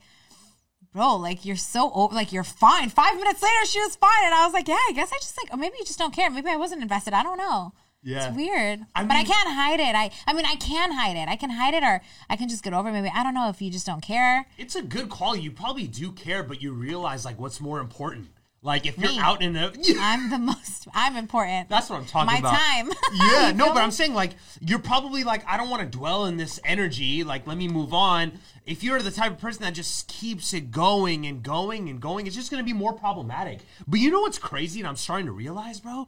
bro, 0.94 1.16
like 1.16 1.46
you're 1.46 1.56
so 1.56 1.92
over, 1.94 2.14
like 2.14 2.32
you're 2.32 2.44
fine. 2.44 2.90
Five 2.90 3.16
minutes 3.16 3.42
later, 3.42 3.66
she 3.66 3.80
was 3.80 3.96
fine, 3.96 4.26
and 4.26 4.34
I 4.34 4.46
was 4.46 4.54
like, 4.54 4.68
yeah, 4.68 4.76
I 4.76 4.92
guess 4.94 5.12
I 5.12 5.18
just 5.18 5.38
like, 5.38 5.54
or 5.54 5.58
maybe 5.58 5.76
you 5.80 5.86
just 5.86 6.00
don't 6.00 6.14
care. 6.14 6.30
Maybe 6.30 6.50
I 6.50 6.58
wasn't 6.58 6.82
invested. 6.82 7.14
I 7.14 7.24
don't 7.24 7.38
know. 7.38 7.74
Yeah. 8.02 8.30
It's 8.30 8.36
weird, 8.38 8.86
I 8.96 9.04
but 9.04 9.18
I 9.18 9.24
can't 9.26 9.50
hide 9.50 9.82
it. 9.82 9.94
I, 9.94 10.10
I 10.26 10.34
mean, 10.34 10.46
I 10.46 10.56
can 10.56 10.94
hide 10.94 11.18
it. 11.18 11.28
I 11.28 11.36
can 11.36 11.50
hide 11.50 11.74
it, 11.74 11.84
or 11.84 12.02
I 12.30 12.38
can 12.38 12.48
just 12.48 12.64
get 12.64 12.74
over. 12.74 12.88
it. 12.88 12.94
Maybe 12.94 13.12
I 13.14 13.24
don't 13.24 13.34
know 13.34 13.50
if 13.50 13.62
you 13.62 13.70
just 13.70 13.86
don't 13.86 14.02
care. 14.02 14.46
It's 14.58 14.76
a 14.76 14.82
good 14.82 15.10
call. 15.10 15.36
You 15.36 15.52
probably 15.52 15.86
do 15.86 16.14
care, 16.14 16.42
but 16.42 16.62
you 16.62 16.72
realize 16.72 17.26
like 17.26 17.38
what's 17.40 17.60
more 17.60 17.80
important. 17.80 18.30
Like 18.62 18.86
if 18.86 18.98
you're 18.98 19.12
Me. 19.12 19.20
out 19.20 19.42
in 19.42 19.54
the, 19.54 19.96
I'm 20.00 20.30
the 20.30 20.38
most. 20.38 20.88
I'm 20.94 21.16
important. 21.16 21.70
That's 21.70 21.90
what 21.90 21.98
I'm 22.00 22.06
talking 22.06 22.38
about. 22.40 22.44
My 22.44 22.84
about. 22.84 22.92
time. 22.92 22.92
Yeah, 23.14 23.52
no, 23.56 23.74
but? 23.74 23.82
I'm 23.82 23.92
saying 23.92 24.14
like 24.14 24.32
you're 24.60 24.80
probably 24.80 25.24
like 25.24 25.44
I 25.48 25.56
don't 25.56 25.70
want 25.70 25.90
to 25.90 25.98
dwell 25.98 26.26
in 26.26 26.38
this 26.38 26.60
energy. 26.66 27.24
Like 27.24 27.48
let 27.48 27.58
me 27.58 27.68
move 27.68 27.94
on. 27.94 28.34
If 28.66 28.84
you're 28.84 29.02
the 29.02 29.12
type 29.12 29.32
of 29.32 29.40
person 29.40 29.64
that 29.64 29.74
just 29.74 30.08
keeps 30.08 30.54
it 30.54 30.72
going 30.72 31.26
and 31.26 31.42
going 31.42 31.90
and 31.90 32.02
going, 32.02 32.28
it's 32.28 32.36
just 32.36 32.52
going 32.52 32.64
to 32.64 32.66
be 32.66 32.74
more 32.74 32.94
problematic. 32.94 33.60
But 33.88 34.00
you 34.00 34.12
know 34.12 34.22
what's 34.22 34.38
crazy 34.38 34.80
and 34.82 34.88
I'm 34.88 34.96
starting 34.98 35.26
to 35.26 35.32
realize, 35.32 35.80
bro? 35.80 36.08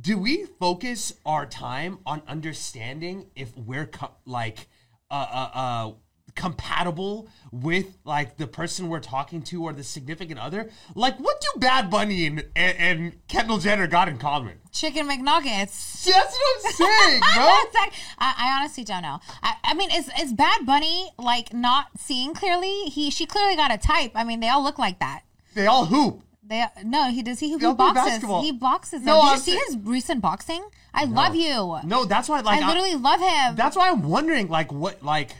Do 0.00 0.16
we 0.16 0.46
focus 0.58 1.12
our 1.26 1.44
time 1.44 1.98
on 2.06 2.22
understanding 2.26 3.26
if 3.36 3.56
we're 3.56 3.86
co- 3.86 4.12
like 4.24 4.66
uh 5.10 5.14
uh 5.30 5.50
uh 5.54 5.92
compatible 6.34 7.28
with 7.50 7.96
like 8.04 8.36
the 8.36 8.46
person 8.46 8.88
we're 8.88 9.00
talking 9.00 9.42
to 9.42 9.64
or 9.64 9.72
the 9.72 9.84
significant 9.84 10.38
other? 10.38 10.70
Like 10.94 11.18
what 11.18 11.40
do 11.40 11.60
Bad 11.60 11.90
Bunny 11.90 12.26
and, 12.26 12.44
and, 12.56 12.78
and 12.78 13.28
Kendall 13.28 13.58
Jenner 13.58 13.86
got 13.86 14.08
in 14.08 14.18
common? 14.18 14.58
Chicken 14.72 15.08
McNuggets. 15.08 16.04
That's 16.04 16.36
what 16.36 16.66
I'm 16.66 16.72
saying, 16.72 17.20
bro. 17.34 17.44
Like- 17.74 17.92
I, 18.18 18.34
I 18.38 18.58
honestly 18.60 18.84
don't 18.84 19.02
know. 19.02 19.18
I, 19.42 19.54
I 19.64 19.74
mean, 19.74 19.90
is 19.92 20.10
is 20.20 20.32
Bad 20.32 20.64
Bunny 20.66 21.10
like 21.18 21.52
not 21.52 21.86
seeing 21.98 22.34
clearly? 22.34 22.84
He 22.84 23.10
she 23.10 23.26
clearly 23.26 23.56
got 23.56 23.72
a 23.72 23.78
type. 23.78 24.12
I 24.14 24.24
mean, 24.24 24.40
they 24.40 24.48
all 24.48 24.62
look 24.62 24.78
like 24.78 24.98
that. 25.00 25.22
they 25.54 25.66
all 25.66 25.86
hoop. 25.86 26.22
They 26.44 26.64
no, 26.84 27.10
he 27.10 27.22
does. 27.22 27.38
He, 27.38 27.50
he 27.50 27.58
boxes. 27.58 27.94
basketball. 28.04 28.42
He 28.42 28.52
boxes. 28.52 29.02
No, 29.02 29.14
No, 29.16 29.22
Did 29.22 29.28
I'm 29.28 29.34
you 29.36 29.40
see 29.42 29.58
his 29.66 29.76
recent 29.84 30.20
boxing? 30.20 30.64
I 30.92 31.04
love 31.04 31.34
you. 31.36 31.78
No, 31.84 32.04
that's 32.04 32.28
why 32.28 32.40
like 32.40 32.60
I 32.60 32.64
I- 32.64 32.68
literally 32.68 32.94
love 32.96 33.20
him. 33.20 33.54
that's 33.56 33.76
why 33.76 33.90
I'm 33.90 34.02
wondering 34.02 34.48
like 34.48 34.72
what 34.72 35.02
like 35.04 35.30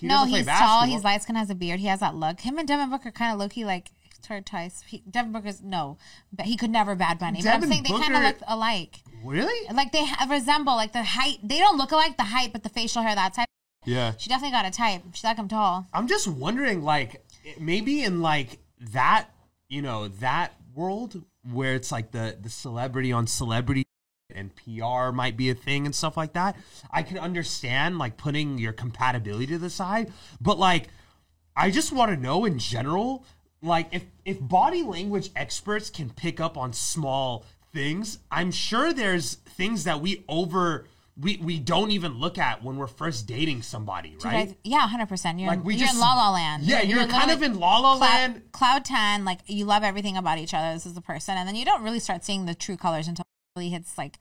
he 0.00 0.06
no, 0.06 0.24
he's 0.24 0.46
tall. 0.46 0.86
He's 0.86 1.04
light 1.04 1.22
skin. 1.22 1.36
Has 1.36 1.50
a 1.50 1.54
beard. 1.54 1.78
He 1.80 1.86
has 1.86 2.00
that 2.00 2.14
look. 2.14 2.40
Him 2.40 2.58
and 2.58 2.66
Devin 2.66 2.88
Booker 2.88 3.10
kind 3.10 3.32
of 3.32 3.38
look. 3.38 3.52
He 3.52 3.64
like 3.64 3.90
tortoise. 4.22 4.82
He, 4.86 5.02
Devin 5.10 5.30
Booker's 5.30 5.60
no, 5.62 5.98
but 6.32 6.46
he 6.46 6.56
could 6.56 6.70
never 6.70 6.94
Bad 6.94 7.18
Bunny. 7.18 7.42
but 7.42 7.48
I'm 7.48 7.60
Devin 7.60 7.70
saying 7.70 7.82
they 7.82 7.90
kind 7.90 8.16
of 8.16 8.22
look 8.22 8.36
alike. 8.48 9.00
Really? 9.22 9.74
Like 9.74 9.92
they 9.92 10.06
ha- 10.06 10.26
resemble 10.30 10.74
like 10.74 10.92
the 10.92 11.02
height. 11.02 11.38
They 11.42 11.58
don't 11.58 11.76
look 11.76 11.92
alike 11.92 12.16
the 12.16 12.24
height, 12.24 12.52
but 12.52 12.62
the 12.62 12.70
facial 12.70 13.02
hair 13.02 13.14
that 13.14 13.34
type. 13.34 13.48
Yeah. 13.84 14.12
She 14.16 14.28
definitely 14.28 14.52
got 14.52 14.66
a 14.66 14.70
type. 14.70 15.02
She's 15.12 15.24
like 15.24 15.38
I'm 15.38 15.48
tall. 15.48 15.86
I'm 15.92 16.06
just 16.06 16.26
wondering 16.26 16.82
like 16.82 17.24
maybe 17.58 18.02
in 18.02 18.22
like 18.22 18.58
that, 18.92 19.28
you 19.68 19.82
know, 19.82 20.08
that 20.08 20.54
world 20.74 21.22
where 21.50 21.74
it's 21.74 21.92
like 21.92 22.12
the 22.12 22.38
the 22.40 22.48
celebrity 22.50 23.12
on 23.12 23.26
celebrity 23.26 23.84
and 24.34 24.50
PR 24.56 25.10
might 25.12 25.36
be 25.36 25.50
a 25.50 25.54
thing 25.54 25.86
and 25.86 25.94
stuff 25.94 26.16
like 26.16 26.32
that. 26.34 26.56
I 26.90 27.02
can 27.02 27.18
understand 27.18 27.98
like 27.98 28.16
putting 28.16 28.58
your 28.58 28.72
compatibility 28.72 29.46
to 29.48 29.58
the 29.58 29.70
side, 29.70 30.12
but 30.40 30.58
like 30.58 30.88
I 31.56 31.70
just 31.70 31.92
want 31.92 32.10
to 32.12 32.16
know 32.16 32.44
in 32.44 32.58
general, 32.58 33.24
like 33.62 33.88
if 33.92 34.04
if 34.24 34.40
body 34.40 34.82
language 34.82 35.30
experts 35.36 35.90
can 35.90 36.10
pick 36.10 36.40
up 36.40 36.56
on 36.56 36.72
small 36.72 37.44
things, 37.72 38.18
I'm 38.30 38.50
sure 38.50 38.92
there's 38.92 39.34
things 39.34 39.84
that 39.84 40.00
we 40.00 40.24
over 40.28 40.86
we 41.20 41.36
we 41.42 41.58
don't 41.58 41.90
even 41.90 42.14
look 42.14 42.38
at 42.38 42.62
when 42.62 42.76
we're 42.76 42.86
first 42.86 43.26
dating 43.26 43.62
somebody, 43.62 44.16
right? 44.24 44.46
guys- 44.48 44.54
yeah, 44.64 44.86
hundred 44.88 45.08
percent. 45.08 45.38
You're, 45.38 45.48
Like, 45.50 45.64
we 45.64 45.74
you're 45.74 45.80
just- 45.86 45.94
in 45.96 46.00
La 46.00 46.14
La 46.14 46.30
Land. 46.32 46.62
Yeah, 46.62 46.80
you're 46.82 47.06
kind 47.06 47.30
of 47.30 47.42
in 47.42 47.58
La 47.58 47.78
La 47.78 47.96
cloud, 47.96 48.08
Land. 48.08 48.42
Cloud 48.52 48.84
ten, 48.84 49.24
like 49.24 49.40
you 49.46 49.64
love 49.66 49.82
everything 49.82 50.16
about 50.16 50.38
each 50.38 50.54
other. 50.54 50.72
This 50.72 50.86
is 50.86 50.94
the 50.94 51.00
person, 51.02 51.36
and 51.36 51.46
then 51.46 51.56
you 51.56 51.64
don't 51.64 51.82
really 51.82 52.00
start 52.00 52.24
seeing 52.24 52.46
the 52.46 52.54
true 52.54 52.76
colors 52.76 53.06
until 53.08 53.24
it 53.68 53.70
hits 53.70 53.98
like 53.98 54.18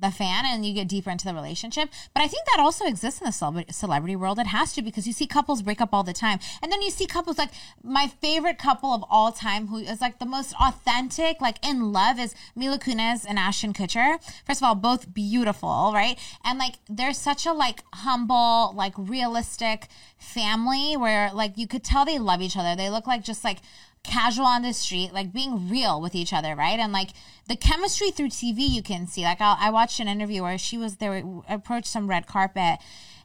the 0.00 0.10
fan 0.10 0.44
and 0.46 0.64
you 0.64 0.74
get 0.74 0.88
deeper 0.88 1.10
into 1.10 1.24
the 1.24 1.34
relationship. 1.34 1.88
But 2.14 2.22
I 2.22 2.28
think 2.28 2.46
that 2.46 2.60
also 2.60 2.86
exists 2.86 3.20
in 3.20 3.26
the 3.26 3.64
celebrity 3.72 4.16
world. 4.16 4.38
It 4.38 4.48
has 4.48 4.72
to 4.74 4.82
because 4.82 5.06
you 5.06 5.12
see 5.12 5.26
couples 5.26 5.62
break 5.62 5.80
up 5.80 5.90
all 5.92 6.02
the 6.02 6.12
time. 6.12 6.38
And 6.62 6.70
then 6.70 6.82
you 6.82 6.90
see 6.90 7.06
couples 7.06 7.38
like 7.38 7.50
my 7.82 8.06
favorite 8.06 8.58
couple 8.58 8.92
of 8.92 9.04
all 9.10 9.32
time 9.32 9.68
who 9.68 9.78
is 9.78 10.00
like 10.00 10.18
the 10.18 10.26
most 10.26 10.54
authentic, 10.60 11.40
like 11.40 11.64
in 11.66 11.92
love 11.92 12.18
is 12.18 12.34
Mila 12.54 12.78
Kunis 12.78 13.24
and 13.28 13.38
Ashton 13.38 13.72
Kutcher. 13.72 14.18
First 14.46 14.60
of 14.60 14.66
all, 14.66 14.74
both 14.74 15.12
beautiful, 15.12 15.92
right? 15.94 16.18
And 16.44 16.58
like 16.58 16.74
they're 16.88 17.12
such 17.12 17.46
a 17.46 17.52
like 17.52 17.82
humble, 17.94 18.72
like 18.74 18.94
realistic 18.96 19.88
family 20.16 20.96
where 20.96 21.32
like 21.32 21.56
you 21.56 21.66
could 21.66 21.84
tell 21.84 22.04
they 22.04 22.18
love 22.18 22.40
each 22.40 22.56
other. 22.56 22.76
They 22.76 22.90
look 22.90 23.06
like 23.06 23.24
just 23.24 23.44
like 23.44 23.58
casual 24.08 24.46
on 24.46 24.62
the 24.62 24.72
street, 24.72 25.12
like 25.12 25.32
being 25.32 25.68
real 25.68 26.00
with 26.00 26.14
each 26.14 26.32
other, 26.32 26.56
right? 26.56 26.78
And 26.78 26.92
like 26.92 27.10
the 27.46 27.56
chemistry 27.56 28.10
through 28.10 28.28
TV, 28.28 28.68
you 28.68 28.82
can 28.82 29.06
see. 29.06 29.22
Like 29.22 29.40
I, 29.40 29.56
I 29.60 29.70
watched 29.70 30.00
an 30.00 30.08
interview 30.08 30.42
where 30.42 30.58
she 30.58 30.78
was 30.78 30.96
there, 30.96 31.22
approached 31.48 31.86
some 31.86 32.08
red 32.08 32.26
carpet, 32.26 32.78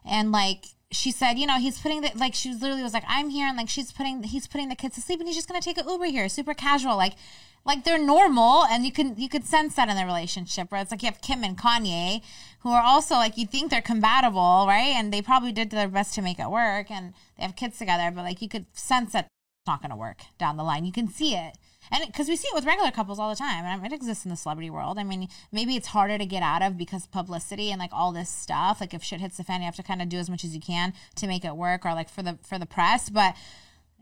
and 0.04 0.30
like 0.30 0.66
she 0.92 1.10
said, 1.10 1.38
you 1.38 1.46
know, 1.46 1.58
he's 1.58 1.78
putting 1.78 2.02
the 2.02 2.12
like 2.14 2.34
she 2.34 2.50
was 2.50 2.60
literally 2.60 2.82
was 2.82 2.94
like, 2.94 3.04
I'm 3.08 3.30
here 3.30 3.48
and 3.48 3.56
like 3.56 3.68
she's 3.68 3.92
putting 3.92 4.22
he's 4.22 4.46
putting 4.46 4.68
the 4.68 4.76
kids 4.76 4.94
to 4.94 5.00
sleep 5.00 5.18
and 5.18 5.28
he's 5.28 5.36
just 5.36 5.48
gonna 5.48 5.60
take 5.60 5.78
an 5.78 5.88
Uber 5.88 6.06
here, 6.06 6.28
super 6.28 6.54
casual, 6.54 6.96
like 6.96 7.14
like 7.64 7.84
they're 7.84 7.98
normal 7.98 8.64
and 8.66 8.84
you 8.84 8.92
can 8.92 9.16
you 9.16 9.28
could 9.28 9.44
sense 9.44 9.74
that 9.76 9.88
in 9.88 9.96
their 9.96 10.06
relationship 10.06 10.70
where 10.70 10.80
it's 10.80 10.90
like 10.90 11.02
you 11.02 11.08
have 11.08 11.20
Kim 11.22 11.42
and 11.42 11.56
Kanye 11.58 12.22
who 12.60 12.70
are 12.70 12.82
also 12.82 13.14
like 13.14 13.36
you 13.38 13.46
think 13.46 13.70
they're 13.70 13.82
compatible, 13.82 14.66
right? 14.68 14.94
And 14.94 15.12
they 15.12 15.22
probably 15.22 15.52
did 15.52 15.70
their 15.70 15.88
best 15.88 16.14
to 16.14 16.22
make 16.22 16.38
it 16.38 16.50
work 16.50 16.90
and 16.90 17.14
they 17.36 17.44
have 17.44 17.56
kids 17.56 17.78
together, 17.78 18.10
but 18.14 18.22
like 18.22 18.40
you 18.42 18.48
could 18.48 18.66
sense 18.74 19.12
that 19.12 19.28
not 19.66 19.82
gonna 19.82 19.96
work 19.96 20.18
down 20.38 20.56
the 20.56 20.62
line. 20.62 20.84
You 20.84 20.92
can 20.92 21.08
see 21.08 21.34
it. 21.34 21.56
And 21.90 22.06
because 22.06 22.28
we 22.28 22.36
see 22.36 22.48
it 22.48 22.54
with 22.54 22.64
regular 22.64 22.90
couples 22.90 23.18
all 23.18 23.28
the 23.28 23.36
time 23.36 23.64
and 23.64 23.84
it 23.84 23.92
exists 23.92 24.24
in 24.24 24.30
the 24.30 24.36
celebrity 24.36 24.70
world. 24.70 24.98
I 24.98 25.04
mean 25.04 25.28
maybe 25.52 25.76
it's 25.76 25.88
harder 25.88 26.18
to 26.18 26.26
get 26.26 26.42
out 26.42 26.62
of 26.62 26.78
because 26.78 27.06
publicity 27.06 27.70
and 27.70 27.78
like 27.78 27.92
all 27.92 28.12
this 28.12 28.30
stuff 28.30 28.80
like 28.80 28.94
if 28.94 29.02
shit 29.02 29.20
hits 29.20 29.36
the 29.36 29.44
fan 29.44 29.60
you 29.60 29.66
have 29.66 29.76
to 29.76 29.82
kind 29.82 30.00
of 30.02 30.08
do 30.08 30.18
as 30.18 30.30
much 30.30 30.44
as 30.44 30.54
you 30.54 30.60
can 30.60 30.92
to 31.16 31.26
make 31.26 31.44
it 31.44 31.56
work 31.56 31.84
or 31.84 31.92
like 31.92 32.08
for 32.08 32.22
the 32.22 32.38
for 32.42 32.58
the 32.58 32.66
press. 32.66 33.10
But 33.10 33.34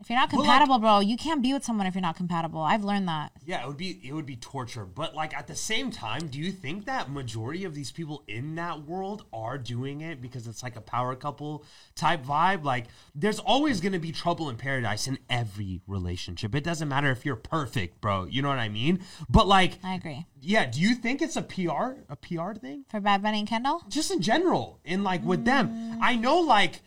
if 0.01 0.09
you're 0.09 0.19
not 0.19 0.29
But, 0.29 0.37
like- 0.39 0.45
compatible 0.47 0.79
bro 0.79 0.99
you 0.99 1.15
can't 1.17 1.41
be 1.41 1.53
with 1.53 1.63
someone 1.63 1.87
if 1.87 1.95
you're 1.95 2.01
not 2.01 2.15
compatible 2.15 2.61
i've 2.61 2.83
learned 2.83 3.07
that 3.07 3.31
Yeah, 3.45 3.61
it 3.63 3.67
would 3.67 3.77
be 3.77 3.99
it 4.03 4.13
would 4.13 4.25
be 4.25 4.35
torture. 4.37 4.85
But 4.85 5.13
like 5.15 5.33
at 5.35 5.47
the 5.47 5.55
same 5.55 5.91
time, 5.91 6.27
do 6.27 6.39
you 6.39 6.51
think 6.51 6.85
that 6.85 7.09
majority 7.11 7.65
of 7.65 7.73
these 7.75 7.91
people 7.91 8.23
in 8.27 8.55
that 8.55 8.83
world 8.85 9.25
are 9.33 9.57
doing 9.57 9.99
it 10.01 10.21
because 10.21 10.47
it's 10.47 10.63
like 10.63 10.75
a 10.77 10.81
power 10.81 11.13
couple 11.15 11.65
type 11.95 12.23
vibe? 12.23 12.63
Like 12.63 12.85
there's 13.13 13.39
always 13.39 13.81
gonna 13.81 13.99
be 13.99 14.11
trouble 14.13 14.49
in 14.49 14.55
paradise 14.55 15.07
in 15.07 15.17
every 15.29 15.81
relationship. 15.87 16.55
It 16.55 16.63
doesn't 16.63 16.87
matter 16.87 17.11
if 17.11 17.25
you're 17.25 17.35
perfect, 17.35 17.99
bro. 17.99 18.23
You 18.25 18.41
know 18.41 18.47
what 18.49 18.59
I 18.59 18.69
mean? 18.69 18.99
But 19.29 19.47
like 19.47 19.79
i 19.83 19.93
agree 19.95 20.25
yeah, 20.45 20.65
do 20.65 20.79
you 20.81 20.95
think 20.95 21.21
it's 21.21 21.35
a 21.35 21.41
PR 21.41 22.01
a 22.09 22.15
PR 22.15 22.53
thing? 22.53 22.85
for 22.89 22.99
bad 23.01 23.21
bunny 23.21 23.39
and 23.39 23.47
kendall 23.47 23.83
Just 23.89 24.09
in 24.11 24.21
general, 24.21 24.79
in 24.85 25.03
like 25.03 25.23
with 25.23 25.43
them. 25.45 25.97
I 26.01 26.15
know 26.15 26.39
like 26.39 26.81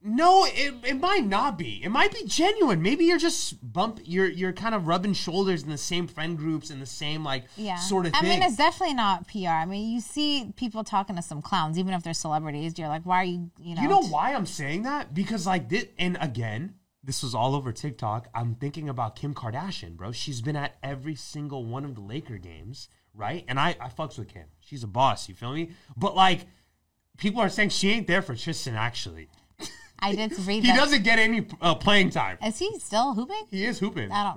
no, 0.00 0.46
it, 0.46 0.74
it 0.84 1.00
might 1.00 1.26
not 1.26 1.58
be. 1.58 1.82
It 1.82 1.88
might 1.90 2.12
be 2.12 2.22
genuine. 2.24 2.80
Maybe 2.82 3.04
you're 3.04 3.18
just 3.18 3.72
bump. 3.72 4.00
You're 4.04 4.28
you're 4.28 4.52
kind 4.52 4.74
of 4.74 4.86
rubbing 4.86 5.12
shoulders 5.12 5.64
in 5.64 5.70
the 5.70 5.78
same 5.78 6.06
friend 6.06 6.38
groups 6.38 6.70
and 6.70 6.80
the 6.80 6.86
same 6.86 7.24
like 7.24 7.44
yeah 7.56 7.76
sort 7.76 8.06
of 8.06 8.14
i 8.14 8.20
thing. 8.20 8.30
mean 8.30 8.42
it's 8.42 8.56
definitely 8.56 8.94
not 8.94 9.26
pr 9.26 9.48
i 9.48 9.64
mean 9.64 9.92
you 9.92 10.00
see 10.00 10.52
people 10.56 10.84
talking 10.84 11.16
to 11.16 11.22
some 11.22 11.42
clowns 11.42 11.78
even 11.78 11.94
if 11.94 12.02
they're 12.02 12.14
celebrities 12.14 12.78
you're 12.78 12.88
like 12.88 13.02
why 13.02 13.16
are 13.16 13.24
you 13.24 13.50
you 13.58 13.74
know 13.74 13.82
you 13.82 13.88
know 13.88 14.02
why 14.02 14.34
I'm 14.34 14.46
saying 14.46 14.82
that? 14.82 15.14
Because 15.14 15.46
like 15.46 15.68
this, 15.68 15.86
and 15.98 16.16
again, 16.20 16.74
this 17.02 17.22
was 17.22 17.34
all 17.34 17.54
over 17.54 17.72
TikTok. 17.72 18.28
I'm 18.34 18.54
thinking 18.54 18.88
about 18.88 19.16
Kim 19.16 19.34
Kardashian, 19.34 19.96
bro. 19.96 20.12
She's 20.12 20.40
been 20.40 20.56
at 20.56 20.76
every 20.82 21.14
single 21.14 21.64
one 21.64 21.84
of 21.84 21.94
the 21.94 22.00
Laker 22.00 22.38
games, 22.38 22.88
right? 23.14 23.44
And 23.48 23.58
I 23.58 23.76
I 23.80 23.88
fucks 23.88 24.18
with 24.18 24.28
Kim. 24.28 24.46
She's 24.60 24.82
a 24.82 24.88
boss. 24.88 25.28
You 25.28 25.34
feel 25.34 25.52
me? 25.52 25.70
But 25.96 26.14
like, 26.14 26.46
people 27.16 27.40
are 27.40 27.48
saying 27.48 27.70
she 27.70 27.90
ain't 27.90 28.06
there 28.06 28.22
for 28.22 28.34
Tristan. 28.34 28.74
Actually, 28.74 29.28
i 30.00 30.14
did 30.14 30.32
read 30.40 30.62
that. 30.62 30.66
he 30.66 30.72
that 30.72 30.76
doesn't 30.76 31.02
get 31.04 31.18
any 31.18 31.46
uh, 31.60 31.74
playing 31.74 32.10
time. 32.10 32.38
is 32.44 32.58
he 32.58 32.78
still 32.78 33.14
hooping 33.14 33.44
He 33.50 33.64
is 33.64 33.78
hooping. 33.78 34.10
I 34.12 34.24
don't 34.24 34.36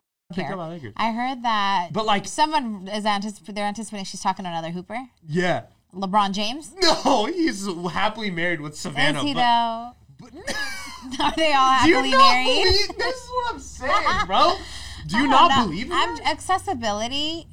care. 0.81 0.93
I 0.95 1.11
heard 1.11 1.43
that, 1.43 1.89
But, 1.91 2.05
like- 2.05 2.25
someone 2.27 2.87
is 2.87 3.05
anticipating. 3.05 3.55
They're 3.55 3.65
anticipating 3.65 4.05
she's 4.05 4.21
talking 4.21 4.43
to 4.45 4.49
another 4.49 4.69
hooper, 4.71 4.97
Yeah. 5.27 5.63
LeBron 5.93 6.31
James. 6.31 6.73
No, 6.81 7.25
he's 7.25 7.67
happily 7.91 8.31
married 8.31 8.61
with 8.61 8.77
Savannah. 8.77 9.19
is 9.19 9.25
he 9.25 9.33
but- 9.33 9.41
though? 9.41 9.91
Are 11.19 11.33
they 11.35 11.51
all 11.53 11.81
Do 11.83 11.89
you 11.89 11.95
happily 11.95 12.11
not 12.11 12.17
married? 12.31 12.45
believe- 12.63 12.97
This 12.97 13.15
is 13.15 13.29
what 13.29 13.53
I'm 13.53 13.59
saying, 13.59 14.25
bro. 14.27 14.55
Do 15.07 15.17
you 15.17 15.27
not 15.27 15.49
know. 15.49 15.65
believe 15.65 15.87
in 15.87 15.91
I'm, 15.93 16.17
accessibility? 16.21 17.47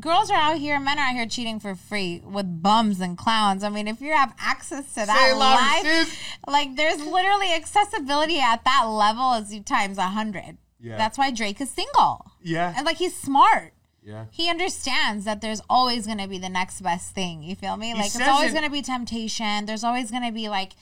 Girls 0.00 0.30
are 0.30 0.36
out 0.36 0.58
here, 0.58 0.80
men 0.80 0.98
are 0.98 1.06
out 1.06 1.14
here 1.14 1.26
cheating 1.26 1.60
for 1.60 1.74
free 1.74 2.22
with 2.24 2.62
bums 2.62 3.00
and 3.00 3.16
clowns. 3.18 3.62
I 3.62 3.68
mean, 3.68 3.88
if 3.88 4.00
you 4.00 4.12
have 4.12 4.34
access 4.38 4.88
to 4.94 5.06
that 5.06 5.36
louder, 5.36 5.88
life, 5.88 6.06
sis. 6.06 6.18
like 6.46 6.76
there's 6.76 7.04
literally 7.04 7.52
accessibility 7.52 8.40
at 8.40 8.64
that 8.64 8.84
level 8.84 9.34
as 9.34 9.52
you 9.52 9.62
times 9.62 9.98
a 9.98 10.02
hundred. 10.02 10.58
Yeah. 10.80 10.96
That's 10.96 11.18
why 11.18 11.30
Drake 11.30 11.60
is 11.60 11.70
single. 11.70 12.30
Yeah. 12.42 12.74
and 12.76 12.84
like 12.86 12.96
he's 12.96 13.16
smart. 13.16 13.72
Yeah. 14.02 14.26
he 14.30 14.50
understands 14.50 15.24
that 15.24 15.40
there's 15.40 15.62
always 15.70 16.04
going 16.04 16.18
to 16.18 16.28
be 16.28 16.36
the 16.36 16.50
next 16.50 16.82
best 16.82 17.14
thing. 17.14 17.42
You 17.42 17.56
feel 17.56 17.78
me? 17.78 17.94
like 17.94 18.12
there's 18.12 18.28
always 18.28 18.52
going 18.52 18.64
to 18.64 18.70
be 18.70 18.82
temptation. 18.82 19.64
There's 19.64 19.82
always 19.82 20.10
going 20.10 20.24
to 20.26 20.32
be 20.32 20.50
like 20.50 20.72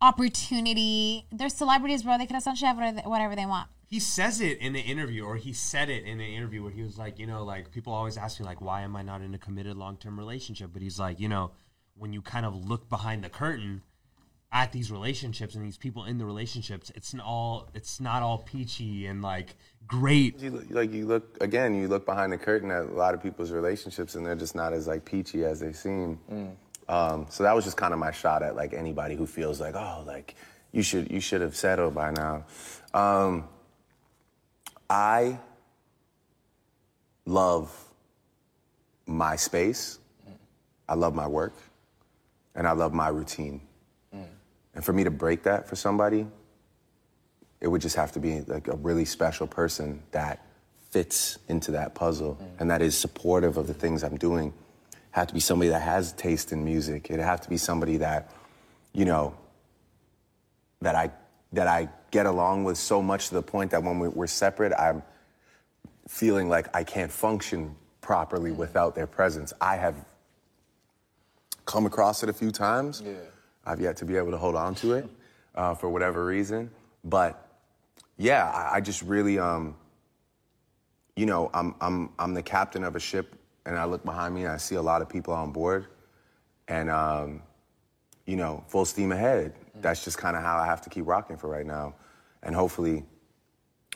opportunity. 0.00 1.26
There's 1.30 1.54
celebrities, 1.54 2.02
bro. 2.02 2.18
They 2.18 2.26
can 2.26 2.36
essentially 2.36 2.66
have 2.66 2.76
whatever 2.76 2.96
they, 2.96 3.08
whatever 3.08 3.36
they 3.36 3.46
want. 3.46 3.68
He 3.88 4.00
says 4.00 4.40
it 4.40 4.58
in 4.58 4.72
the 4.72 4.80
interview 4.80 5.24
or 5.24 5.36
he 5.36 5.52
said 5.52 5.88
it 5.88 6.04
in 6.04 6.18
the 6.18 6.24
interview 6.24 6.62
where 6.62 6.72
he 6.72 6.82
was 6.82 6.98
like 6.98 7.18
you 7.18 7.26
know 7.26 7.44
like 7.44 7.70
people 7.70 7.92
always 7.92 8.16
ask 8.16 8.40
me 8.40 8.46
like 8.46 8.60
why 8.60 8.82
am 8.82 8.96
i 8.96 9.02
not 9.02 9.22
in 9.22 9.34
a 9.34 9.38
committed 9.38 9.76
long-term 9.76 10.18
relationship 10.18 10.70
but 10.72 10.82
he's 10.82 10.98
like 10.98 11.20
you 11.20 11.28
know 11.28 11.50
when 11.96 12.12
you 12.12 12.20
kind 12.20 12.44
of 12.44 12.54
look 12.54 12.88
behind 12.88 13.22
the 13.22 13.28
curtain 13.28 13.82
at 14.52 14.72
these 14.72 14.90
relationships 14.90 15.54
and 15.54 15.64
these 15.64 15.76
people 15.76 16.04
in 16.04 16.18
the 16.18 16.24
relationships 16.24 16.90
it's 16.94 17.14
not 17.14 17.26
all 17.26 17.68
it's 17.74 18.00
not 18.00 18.22
all 18.22 18.38
peachy 18.38 19.06
and 19.06 19.22
like 19.22 19.56
great 19.86 20.40
You 20.40 20.50
look, 20.50 20.70
like 20.70 20.92
you 20.92 21.06
look 21.06 21.38
again, 21.40 21.74
you 21.74 21.88
look 21.88 22.06
behind 22.06 22.32
the 22.32 22.38
curtain 22.38 22.70
at 22.70 22.82
a 22.82 22.92
lot 22.92 23.14
of 23.14 23.22
people's 23.22 23.52
relationships, 23.52 24.14
and 24.14 24.26
they're 24.26 24.34
just 24.34 24.54
not 24.54 24.72
as 24.72 24.86
like 24.86 25.04
peachy 25.04 25.44
as 25.44 25.60
they 25.60 25.72
seem. 25.72 26.18
Um, 26.88 27.26
so 27.28 27.42
that 27.42 27.54
was 27.54 27.64
just 27.64 27.76
kind 27.76 27.92
of 27.92 27.98
my 27.98 28.10
shot 28.10 28.42
at 28.42 28.56
like 28.56 28.72
anybody 28.72 29.14
who 29.16 29.26
feels 29.26 29.60
like, 29.60 29.74
oh, 29.74 30.02
like 30.06 30.34
you 30.72 30.82
should 30.82 31.10
you 31.10 31.20
should 31.20 31.40
have 31.40 31.56
settled 31.56 31.94
by 31.94 32.10
now. 32.10 32.44
Um, 32.94 33.48
I 34.88 35.38
love 37.24 37.72
my 39.06 39.36
space. 39.36 39.98
I 40.88 40.94
love 40.94 41.14
my 41.14 41.26
work, 41.26 41.54
and 42.54 42.66
I 42.66 42.72
love 42.72 42.92
my 42.94 43.08
routine. 43.08 43.60
And 44.74 44.84
for 44.84 44.92
me 44.92 45.04
to 45.04 45.10
break 45.10 45.42
that 45.44 45.66
for 45.66 45.74
somebody, 45.74 46.26
it 47.60 47.66
would 47.68 47.80
just 47.80 47.96
have 47.96 48.12
to 48.12 48.20
be 48.20 48.42
like 48.42 48.68
a 48.68 48.76
really 48.76 49.06
special 49.06 49.46
person 49.46 50.02
that 50.12 50.46
fits 50.90 51.38
into 51.48 51.72
that 51.72 51.94
puzzle 51.94 52.38
and 52.60 52.70
that 52.70 52.82
is 52.82 52.96
supportive 52.96 53.56
of 53.56 53.66
the 53.66 53.74
things 53.74 54.04
I'm 54.04 54.18
doing. 54.18 54.52
Have 55.12 55.26
to 55.28 55.34
be 55.34 55.40
somebody 55.40 55.70
that 55.70 55.80
has 55.80 56.12
taste 56.12 56.52
in 56.52 56.62
music. 56.64 57.10
It'd 57.10 57.24
have 57.24 57.40
to 57.40 57.48
be 57.48 57.56
somebody 57.56 57.96
that, 57.96 58.30
you 58.92 59.06
know, 59.06 59.34
that 60.82 60.94
I 60.94 61.10
that 61.54 61.66
I 61.66 61.88
get 62.16 62.24
along 62.24 62.64
with 62.64 62.78
so 62.78 63.02
much 63.02 63.28
to 63.28 63.34
the 63.34 63.42
point 63.42 63.70
that 63.72 63.82
when 63.82 63.98
we- 63.98 64.08
we're 64.08 64.26
separate, 64.26 64.72
I'm 64.72 65.02
feeling 66.08 66.48
like 66.48 66.74
I 66.74 66.82
can't 66.82 67.12
function 67.12 67.76
properly 68.00 68.52
without 68.52 68.94
their 68.94 69.06
presence. 69.06 69.52
I 69.60 69.76
have 69.76 69.96
come 71.66 71.84
across 71.84 72.22
it 72.22 72.30
a 72.30 72.32
few 72.32 72.50
times. 72.50 73.02
I've 73.66 73.80
yet 73.82 73.98
to 73.98 74.06
be 74.06 74.16
able 74.16 74.30
to 74.30 74.38
hold 74.38 74.54
on 74.56 74.74
to 74.76 74.94
it 74.94 75.06
uh, 75.54 75.74
for 75.74 75.90
whatever 75.90 76.24
reason. 76.24 76.70
But 77.04 77.32
yeah, 78.16 78.50
I, 78.50 78.76
I 78.76 78.80
just 78.80 79.02
really, 79.02 79.38
um, 79.38 79.76
you 81.16 81.26
know, 81.26 81.50
I'm, 81.52 81.74
I'm, 81.82 82.08
I'm 82.18 82.32
the 82.32 82.42
captain 82.42 82.82
of 82.82 82.96
a 82.96 83.00
ship 83.00 83.34
and 83.66 83.76
I 83.76 83.84
look 83.84 84.04
behind 84.06 84.34
me 84.34 84.44
and 84.44 84.52
I 84.52 84.56
see 84.56 84.76
a 84.76 84.82
lot 84.82 85.02
of 85.02 85.08
people 85.10 85.34
on 85.34 85.52
board. 85.52 85.84
And, 86.66 86.88
um, 86.88 87.42
you 88.26 88.36
know, 88.36 88.64
full 88.68 88.84
steam 88.84 89.12
ahead. 89.12 89.54
That's 89.80 90.04
just 90.04 90.18
kind 90.18 90.36
of 90.36 90.42
how 90.42 90.58
I 90.58 90.66
have 90.66 90.82
to 90.82 90.90
keep 90.90 91.06
rocking 91.06 91.36
for 91.36 91.48
right 91.48 91.66
now. 91.66 91.94
And 92.42 92.54
hopefully, 92.54 93.04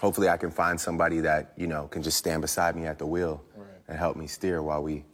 hopefully 0.00 0.28
I 0.28 0.36
can 0.36 0.50
find 0.50 0.80
somebody 0.80 1.20
that, 1.20 1.52
you 1.56 1.66
know, 1.66 1.88
can 1.88 2.02
just 2.02 2.16
stand 2.16 2.42
beside 2.42 2.76
me 2.76 2.86
at 2.86 2.98
the 2.98 3.06
wheel 3.06 3.42
and 3.88 3.98
help 3.98 4.16
me 4.16 4.26
steer 4.26 4.62
while 4.62 4.82
we 4.82 5.04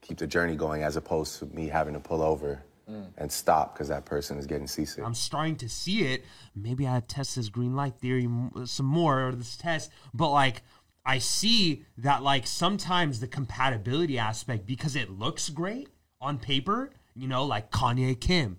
keep 0.00 0.18
the 0.18 0.26
journey 0.26 0.56
going 0.56 0.82
as 0.82 0.96
opposed 0.96 1.38
to 1.38 1.46
me 1.46 1.68
having 1.68 1.94
to 1.94 2.00
pull 2.00 2.22
over 2.22 2.62
mm. 2.90 3.06
and 3.18 3.30
stop 3.30 3.74
because 3.74 3.88
that 3.88 4.04
person 4.04 4.38
is 4.38 4.46
getting 4.46 4.66
seasick. 4.66 5.04
I'm 5.04 5.14
starting 5.14 5.56
to 5.56 5.68
see 5.68 6.02
it. 6.02 6.24
Maybe 6.54 6.86
I 6.86 7.00
test 7.06 7.36
this 7.36 7.48
green 7.48 7.74
line 7.74 7.92
theory 7.92 8.28
uh, 8.56 8.66
some 8.66 8.86
more 8.86 9.28
or 9.28 9.32
this 9.32 9.56
test, 9.56 9.90
but 10.12 10.30
like 10.30 10.62
I 11.06 11.18
see 11.18 11.84
that 11.98 12.22
like 12.22 12.46
sometimes 12.46 13.20
the 13.20 13.28
compatibility 13.28 14.18
aspect 14.18 14.66
because 14.66 14.96
it 14.96 15.10
looks 15.10 15.50
great 15.50 15.88
on 16.20 16.38
paper, 16.38 16.90
you 17.14 17.28
know, 17.28 17.44
like 17.44 17.70
Kanye 17.70 18.20
Kim, 18.20 18.58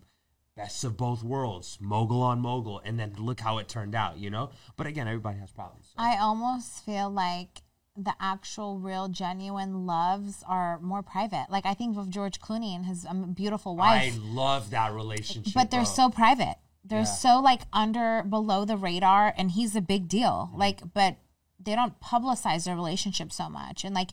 best 0.56 0.84
of 0.84 0.96
both 0.98 1.24
worlds, 1.24 1.78
mogul 1.82 2.22
on 2.22 2.40
mogul, 2.40 2.82
and 2.86 3.00
then 3.00 3.14
look 3.18 3.40
how 3.40 3.58
it 3.58 3.68
turned 3.68 3.96
out, 3.96 4.18
you 4.18 4.30
know. 4.30 4.50
But 4.78 4.88
again, 4.88 5.08
everybody 5.08 5.38
has 5.40 5.52
problems. 5.52 5.88
so. 5.88 5.94
I 5.98 6.18
almost 6.18 6.86
feel 6.86 7.10
like 7.10 7.62
the 7.98 8.14
actual, 8.20 8.78
real, 8.80 9.08
genuine 9.08 9.86
loves 9.86 10.44
are 10.48 10.80
more 10.80 11.02
private. 11.02 11.48
Like 11.50 11.66
I 11.66 11.74
think 11.74 11.98
of 11.98 12.10
George 12.10 12.40
Clooney 12.40 12.76
and 12.76 12.86
his 12.86 13.06
um, 13.06 13.34
beautiful 13.34 13.76
wife. 13.76 14.14
I 14.14 14.18
love 14.22 14.72
that 14.72 14.94
relationship, 14.94 15.54
but 15.54 15.72
they're 15.72 15.82
bro. 15.82 15.90
so 15.90 16.10
private. 16.10 16.56
They're 16.84 17.00
Yeah. 17.00 17.04
so 17.06 17.40
like 17.40 17.62
under 17.74 18.24
below 18.24 18.64
the 18.66 18.78
radar, 18.78 19.34
and 19.38 19.52
he's 19.52 19.76
a 19.76 19.82
big 19.82 20.08
deal. 20.08 20.48
Mm-hmm. 20.50 20.58
Like, 20.60 20.94
but 20.94 21.18
they 21.60 21.74
don't 21.76 22.00
publicize 22.00 22.66
their 22.66 22.76
relationship 22.76 23.32
so 23.34 23.50
much, 23.50 23.84
and 23.84 23.94
like. 23.96 24.12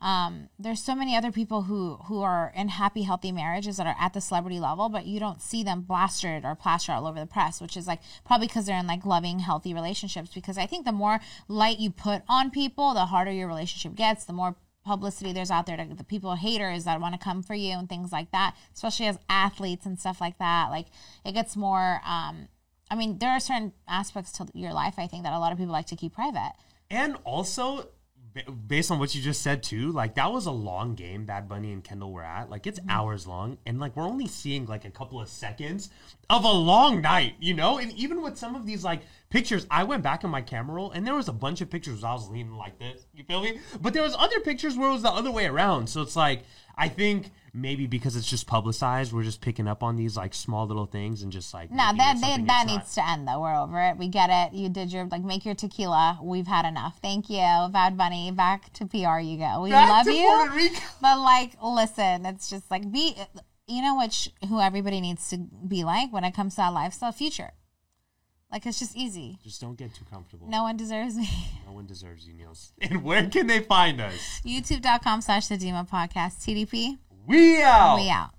Um, 0.00 0.48
there's 0.58 0.82
so 0.82 0.94
many 0.94 1.14
other 1.14 1.30
people 1.30 1.62
who 1.62 1.96
who 2.04 2.22
are 2.22 2.52
in 2.56 2.68
happy, 2.68 3.02
healthy 3.02 3.32
marriages 3.32 3.76
that 3.76 3.86
are 3.86 3.96
at 4.00 4.14
the 4.14 4.20
celebrity 4.20 4.58
level, 4.58 4.88
but 4.88 5.04
you 5.06 5.20
don't 5.20 5.42
see 5.42 5.62
them 5.62 5.82
blasted 5.82 6.44
or 6.44 6.54
plastered 6.54 6.94
all 6.94 7.06
over 7.06 7.20
the 7.20 7.26
press, 7.26 7.60
which 7.60 7.76
is 7.76 7.86
like 7.86 8.00
probably 8.24 8.46
because 8.46 8.66
they're 8.66 8.78
in 8.78 8.86
like 8.86 9.04
loving, 9.04 9.40
healthy 9.40 9.74
relationships. 9.74 10.30
Because 10.32 10.56
I 10.56 10.66
think 10.66 10.86
the 10.86 10.92
more 10.92 11.20
light 11.48 11.78
you 11.78 11.90
put 11.90 12.22
on 12.28 12.50
people, 12.50 12.94
the 12.94 13.06
harder 13.06 13.30
your 13.30 13.48
relationship 13.48 13.94
gets. 13.94 14.24
The 14.24 14.32
more 14.32 14.56
publicity 14.82 15.32
there's 15.32 15.50
out 15.50 15.66
there 15.66 15.76
to 15.76 15.94
the 15.94 16.04
people 16.04 16.34
haters 16.34 16.84
that 16.84 17.00
want 17.00 17.12
to 17.14 17.20
come 17.22 17.42
for 17.42 17.54
you 17.54 17.72
and 17.72 17.86
things 17.86 18.10
like 18.12 18.30
that 18.30 18.56
especially 18.72 19.06
as 19.06 19.18
athletes 19.28 19.84
and 19.84 20.00
stuff 20.00 20.22
like 20.22 20.38
that 20.38 20.68
like 20.70 20.86
it 21.22 21.32
gets 21.32 21.54
more 21.54 22.00
um 22.06 22.48
i 22.90 22.94
mean 22.94 23.18
there 23.18 23.28
are 23.28 23.38
certain 23.38 23.74
aspects 23.86 24.32
to 24.32 24.46
your 24.54 24.72
life 24.72 24.94
i 24.96 25.06
think 25.06 25.22
that 25.22 25.34
a 25.34 25.38
lot 25.38 25.52
of 25.52 25.58
people 25.58 25.70
like 25.70 25.86
to 25.86 25.94
keep 25.96 26.14
private 26.14 26.54
And 26.90 27.16
also, 27.24 27.88
based 28.66 28.90
on 28.90 28.98
what 28.98 29.14
you 29.14 29.22
just 29.22 29.42
said 29.42 29.62
too, 29.62 29.92
like 29.92 30.14
that 30.14 30.32
was 30.32 30.46
a 30.46 30.50
long 30.50 30.94
game 30.94 31.24
Bad 31.24 31.48
Bunny 31.48 31.72
and 31.72 31.82
Kendall 31.82 32.12
were 32.12 32.22
at. 32.22 32.50
Like 32.50 32.66
it's 32.66 32.78
mm-hmm. 32.78 32.90
hours 32.90 33.26
long, 33.26 33.58
and 33.66 33.80
like 33.80 33.96
we're 33.96 34.06
only 34.06 34.26
seeing 34.26 34.66
like 34.66 34.84
a 34.84 34.90
couple 34.90 35.20
of 35.20 35.28
seconds 35.28 35.90
of 36.28 36.44
a 36.44 36.52
long 36.52 37.00
night, 37.00 37.34
you 37.40 37.54
know. 37.54 37.78
And 37.78 37.92
even 37.92 38.22
with 38.22 38.36
some 38.36 38.54
of 38.54 38.66
these 38.66 38.84
like 38.84 39.02
pictures, 39.30 39.66
I 39.70 39.84
went 39.84 40.02
back 40.02 40.24
in 40.24 40.30
my 40.30 40.42
camera 40.42 40.76
roll, 40.76 40.90
and 40.90 41.06
there 41.06 41.14
was 41.14 41.28
a 41.28 41.32
bunch 41.32 41.60
of 41.60 41.70
pictures 41.70 42.04
I 42.04 42.12
was 42.12 42.28
leaning 42.28 42.56
like 42.56 42.78
this. 42.78 43.06
You 43.14 43.24
feel 43.24 43.42
me? 43.42 43.60
But 43.80 43.94
there 43.94 44.02
was 44.02 44.14
other 44.18 44.40
pictures 44.40 44.76
where 44.76 44.90
it 44.90 44.92
was 44.92 45.02
the 45.02 45.10
other 45.10 45.30
way 45.30 45.46
around. 45.46 45.88
So 45.88 46.02
it's 46.02 46.16
like 46.16 46.42
I 46.76 46.88
think 46.88 47.30
maybe 47.52 47.86
because 47.86 48.16
it's 48.16 48.28
just 48.28 48.46
publicized, 48.46 49.12
we're 49.12 49.22
just 49.22 49.40
picking 49.40 49.68
up 49.68 49.82
on 49.82 49.96
these 49.96 50.16
like 50.16 50.32
small 50.32 50.66
little 50.66 50.86
things 50.86 51.22
and 51.22 51.30
just 51.30 51.52
like 51.52 51.70
no 51.70 51.76
that 51.76 52.16
they, 52.20 52.42
that 52.44 52.46
not. 52.46 52.66
needs 52.66 52.94
to 52.94 53.06
end 53.06 53.28
though 53.28 53.40
we're 53.40 53.54
over 53.54 53.78
it 53.80 53.96
we 53.96 54.08
get 54.08 54.30
it 54.30 54.56
you 54.56 54.68
did 54.68 54.92
your 54.92 55.04
like 55.06 55.22
make 55.22 55.44
your 55.44 55.54
tequila 55.54 56.18
we've 56.22 56.46
had 56.46 56.66
enough 56.66 56.98
thank 57.02 57.28
you 57.28 57.38
bad 57.70 57.96
bunny 57.96 58.30
back 58.30 58.72
to 58.72 58.86
pr 58.86 59.18
you 59.18 59.36
go 59.36 59.60
we 59.62 59.70
Back 59.70 60.06
love 60.06 60.14
you 60.14 60.70
but 61.02 61.18
like 61.18 61.52
listen 61.62 62.24
it's 62.24 62.48
just 62.48 62.70
like 62.70 62.90
be 62.90 63.16
you 63.66 63.82
know 63.82 63.98
which 63.98 64.30
who 64.48 64.60
everybody 64.60 65.00
needs 65.00 65.28
to 65.30 65.38
be 65.38 65.84
like 65.84 66.12
when 66.12 66.24
it 66.24 66.32
comes 66.32 66.54
to 66.54 66.58
that 66.58 66.72
lifestyle 66.72 67.12
future 67.12 67.50
like 68.52 68.66
it's 68.66 68.78
just 68.78 68.96
easy 68.96 69.38
Just 69.44 69.60
don't 69.60 69.76
get 69.78 69.94
too 69.94 70.04
comfortable. 70.10 70.48
no 70.48 70.62
one 70.64 70.76
deserves 70.76 71.14
me 71.16 71.28
No 71.66 71.72
one 71.72 71.86
deserves 71.86 72.26
you, 72.26 72.34
Niels. 72.34 72.72
And 72.80 73.02
where 73.04 73.26
can 73.28 73.46
they 73.46 73.60
find 73.60 74.00
us? 74.00 74.40
youtube.com 74.44 75.20
slash 75.20 75.46
the 75.48 75.56
Dimah 75.56 75.88
podcast 75.88 76.38
tdp 76.44 76.98
We 77.26 77.62
out. 77.62 77.96
we 77.96 78.10
out 78.10 78.30